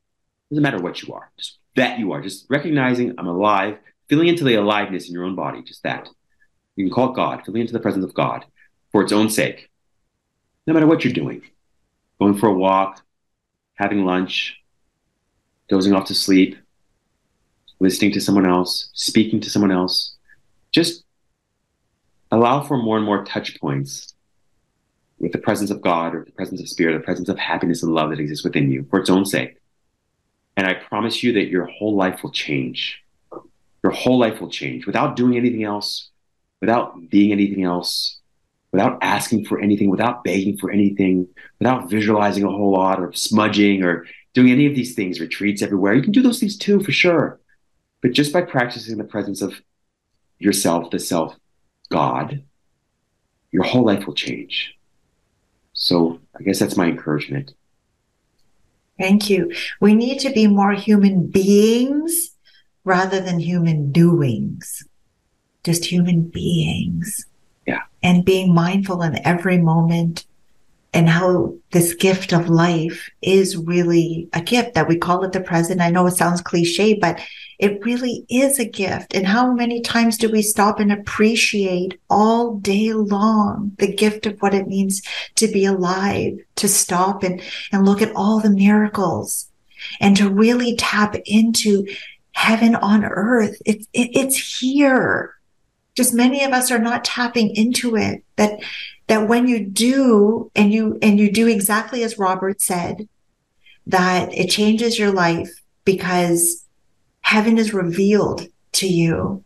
[0.49, 2.21] It doesn't matter what you are, just that you are.
[2.21, 3.77] Just recognizing I'm alive,
[4.07, 6.07] feeling into the aliveness in your own body, just that.
[6.77, 8.45] You can call it God, feeling into the presence of God
[8.91, 9.69] for its own sake.
[10.65, 11.41] No matter what you're doing,
[12.17, 13.03] going for a walk,
[13.75, 14.57] having lunch,
[15.67, 16.55] dozing off to sleep,
[17.81, 20.15] listening to someone else, speaking to someone else,
[20.71, 21.03] just
[22.31, 24.12] allow for more and more touch points
[25.23, 27.93] with the presence of God or the presence of spirit, the presence of happiness and
[27.93, 29.57] love that exists within you for its own sake.
[30.55, 33.03] And I promise you that your whole life will change
[33.83, 36.09] your whole life will change without doing anything else,
[36.61, 38.19] without being anything else,
[38.71, 41.27] without asking for anything, without begging for anything,
[41.59, 45.93] without visualizing a whole lot or smudging or doing any of these things, retreats everywhere.
[45.93, 47.39] You can do those things too, for sure.
[48.01, 49.53] But just by practicing the presence of
[50.39, 51.35] yourself, the self,
[51.89, 52.43] God,
[53.51, 54.75] your whole life will change.
[55.83, 57.53] So I guess that's my encouragement.
[58.97, 59.53] Thank you.
[59.81, 62.37] We need to be more human beings
[62.85, 64.87] rather than human doings,
[65.65, 67.25] just human beings.
[67.67, 67.81] Yeah.
[68.01, 70.25] And being mindful in every moment
[70.93, 75.41] and how this gift of life is really a gift that we call it the
[75.41, 75.81] present.
[75.81, 77.19] I know it sounds cliche, but
[77.57, 79.15] it really is a gift.
[79.15, 84.39] And how many times do we stop and appreciate all day long the gift of
[84.39, 85.01] what it means
[85.35, 87.41] to be alive, to stop and,
[87.71, 89.49] and look at all the miracles
[89.99, 91.87] and to really tap into
[92.33, 93.61] heaven on earth.
[93.65, 95.35] It's, it, it's here.
[95.95, 98.59] Just many of us are not tapping into it that
[99.07, 103.07] that when you do and you and you do exactly as Robert said,
[103.87, 105.49] that it changes your life
[105.85, 106.65] because
[107.21, 109.43] heaven is revealed to you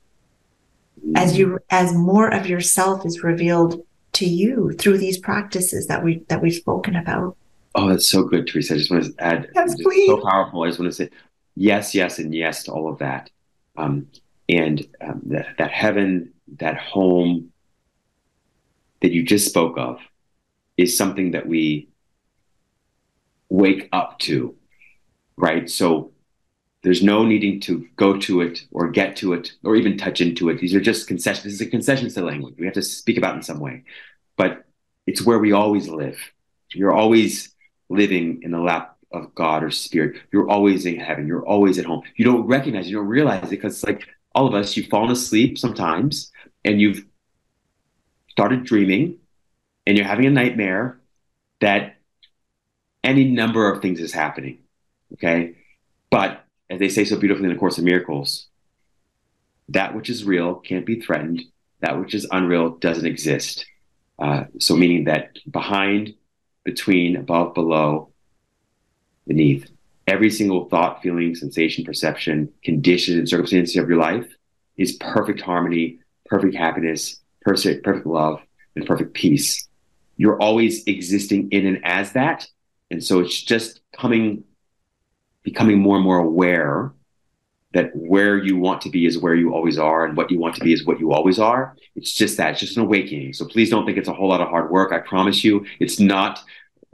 [1.15, 3.81] as you as more of yourself is revealed
[4.13, 7.35] to you through these practices that we that we've spoken about.
[7.75, 8.73] Oh, that's so good, Teresa.
[8.73, 10.07] I just want to add yes, please.
[10.07, 10.63] so powerful.
[10.63, 11.09] I just want to say
[11.55, 13.29] yes, yes, and yes to all of that.
[13.77, 14.07] Um,
[14.49, 17.51] and um, that, that heaven, that home,
[19.01, 19.99] that you just spoke of
[20.77, 21.89] is something that we
[23.49, 24.55] wake up to,
[25.37, 25.69] right?
[25.69, 26.11] So
[26.83, 30.49] there's no needing to go to it or get to it or even touch into
[30.49, 30.59] it.
[30.59, 31.43] These are just concessions.
[31.43, 32.55] This is a concession to language.
[32.57, 33.83] We have to speak about in some way,
[34.35, 34.65] but
[35.05, 36.19] it's where we always live.
[36.73, 37.55] You're always
[37.89, 40.21] living in the lap of God or spirit.
[40.31, 41.27] You're always in heaven.
[41.27, 42.03] You're always at home.
[42.15, 45.57] You don't recognize, you don't realize it because like all of us, you've fallen asleep
[45.57, 46.31] sometimes
[46.63, 47.05] and you've
[48.37, 49.17] started dreaming
[49.87, 50.99] and you're having a nightmare
[51.59, 51.95] that
[53.03, 54.59] any number of things is happening.
[55.13, 55.55] Okay.
[56.11, 58.45] But as they say so beautifully in the Course of Miracles,
[59.69, 61.41] that which is real can't be threatened.
[61.79, 63.65] That which is unreal doesn't exist.
[64.19, 66.13] Uh, so, meaning that behind,
[66.63, 68.09] between, above, below,
[69.25, 69.67] beneath,
[70.05, 74.27] every single thought, feeling, sensation, perception, condition, and circumstance of your life
[74.77, 78.41] is perfect harmony, perfect happiness, perfect, perfect love,
[78.75, 79.69] and perfect peace.
[80.17, 82.45] You're always existing in and as that.
[82.91, 84.43] And so it's just coming,
[85.43, 86.91] becoming more and more aware
[87.73, 90.55] that where you want to be is where you always are, and what you want
[90.55, 91.77] to be is what you always are.
[91.95, 93.31] It's just that, it's just an awakening.
[93.31, 94.91] So please don't think it's a whole lot of hard work.
[94.91, 96.43] I promise you, it's not.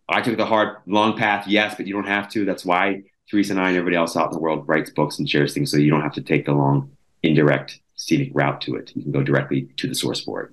[0.08, 2.45] I took the hard, long path, yes, but you don't have to.
[2.45, 5.28] That's why Teresa and I and everybody else out in the world writes books and
[5.28, 6.91] shares things so you don't have to take the long,
[7.24, 8.91] indirect scenic route to it.
[8.95, 10.51] You can go directly to the source for it.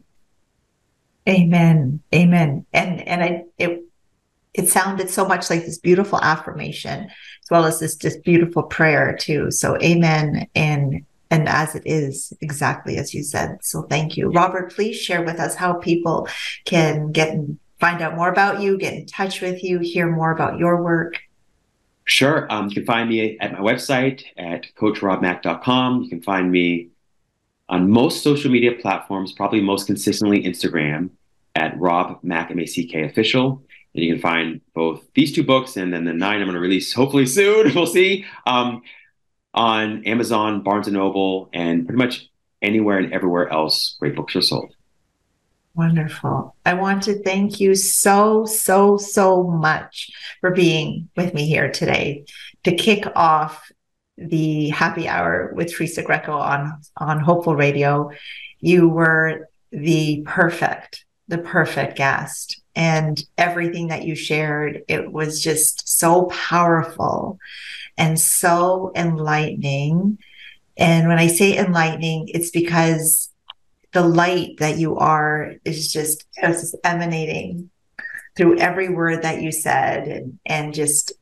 [1.28, 2.00] Amen.
[2.14, 2.66] Amen.
[2.72, 3.84] And and I it
[4.54, 9.16] it sounded so much like this beautiful affirmation as well as this just beautiful prayer
[9.16, 9.50] too.
[9.50, 13.58] So amen and and as it is exactly as you said.
[13.62, 14.30] So thank you.
[14.30, 16.28] Robert, please share with us how people
[16.64, 20.32] can get and find out more about you, get in touch with you, hear more
[20.32, 21.18] about your work.
[22.04, 22.46] Sure.
[22.50, 26.02] Um, you can find me at my website at coachrobmack.com.
[26.02, 26.89] You can find me
[27.70, 31.10] on most social media platforms, probably most consistently Instagram
[31.54, 33.62] at Rob Mack, M-A-C-K official.
[33.94, 36.60] And you can find both these two books and then the nine I'm going to
[36.60, 37.72] release hopefully soon.
[37.74, 38.26] we'll see.
[38.44, 38.82] Um,
[39.54, 42.28] on Amazon, Barnes and Noble, and pretty much
[42.62, 44.74] anywhere and everywhere else great books are sold.
[45.74, 46.54] Wonderful.
[46.66, 50.10] I want to thank you so, so, so much
[50.40, 52.24] for being with me here today
[52.64, 53.70] to kick off
[54.20, 58.10] the happy hour with Teresa Greco on, on Hopeful Radio.
[58.60, 62.60] You were the perfect, the perfect guest.
[62.76, 67.38] And everything that you shared, it was just so powerful
[67.96, 70.18] and so enlightening.
[70.76, 73.30] And when I say enlightening, it's because
[73.92, 77.70] the light that you are is just, just emanating
[78.36, 81.12] through every word that you said and, and just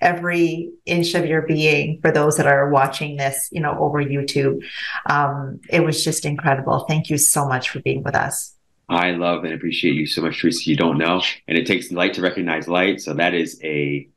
[0.00, 4.62] every inch of your being for those that are watching this you know over youtube.
[5.06, 6.80] Um, it was just incredible.
[6.88, 8.54] Thank you so much for being with us.
[8.88, 10.70] I love and appreciate you so much teresa.
[10.70, 11.22] You don't know.
[11.48, 13.00] And it takes light to recognize light.
[13.00, 14.08] So that is a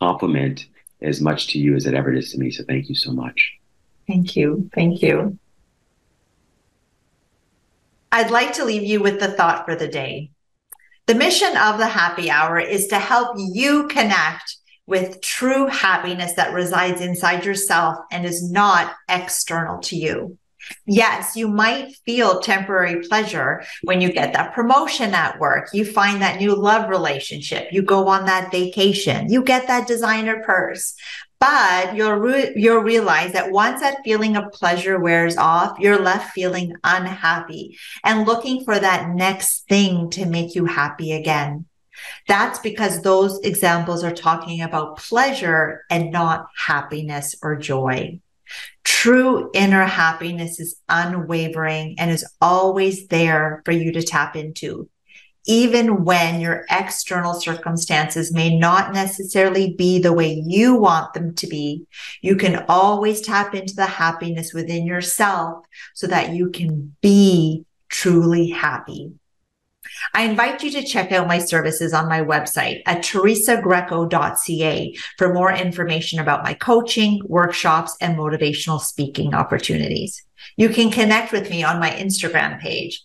[0.00, 0.66] compliment
[1.00, 2.50] as much to you as it ever is to me.
[2.50, 3.54] So thank you so much.
[4.06, 4.70] Thank you.
[4.74, 5.38] Thank you.
[8.12, 10.30] I'd like to leave you with the thought for the day.
[11.06, 14.57] The mission of the happy hour is to help you connect
[14.88, 20.38] with true happiness that resides inside yourself and is not external to you.
[20.86, 25.68] Yes, you might feel temporary pleasure when you get that promotion at work.
[25.74, 27.68] You find that new love relationship.
[27.70, 29.30] You go on that vacation.
[29.30, 30.94] You get that designer purse.
[31.38, 36.32] But you'll, re- you'll realize that once that feeling of pleasure wears off, you're left
[36.32, 41.66] feeling unhappy and looking for that next thing to make you happy again.
[42.26, 48.20] That's because those examples are talking about pleasure and not happiness or joy.
[48.84, 54.88] True inner happiness is unwavering and is always there for you to tap into.
[55.46, 61.46] even when your external circumstances may not necessarily be the way you want them to
[61.46, 61.86] be,
[62.20, 65.64] you can always tap into the happiness within yourself
[65.94, 69.12] so that you can be truly happy.
[70.14, 75.52] I invite you to check out my services on my website at teresagreco.ca for more
[75.52, 80.22] information about my coaching, workshops, and motivational speaking opportunities.
[80.56, 83.02] You can connect with me on my Instagram page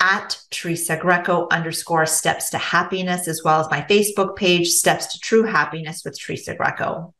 [0.00, 5.18] at Teresa Greco underscore steps to happiness, as well as my Facebook page, Steps to
[5.18, 7.14] True Happiness with Teresa Greco.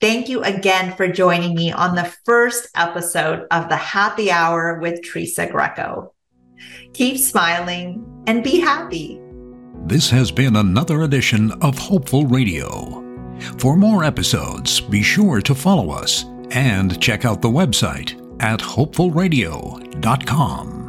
[0.00, 5.02] Thank you again for joining me on the first episode of the Happy Hour with
[5.02, 6.11] Teresa Greco.
[6.92, 9.18] Keep smiling and be happy.
[9.86, 13.00] This has been another edition of Hopeful Radio.
[13.58, 20.81] For more episodes, be sure to follow us and check out the website at hopefulradio.com.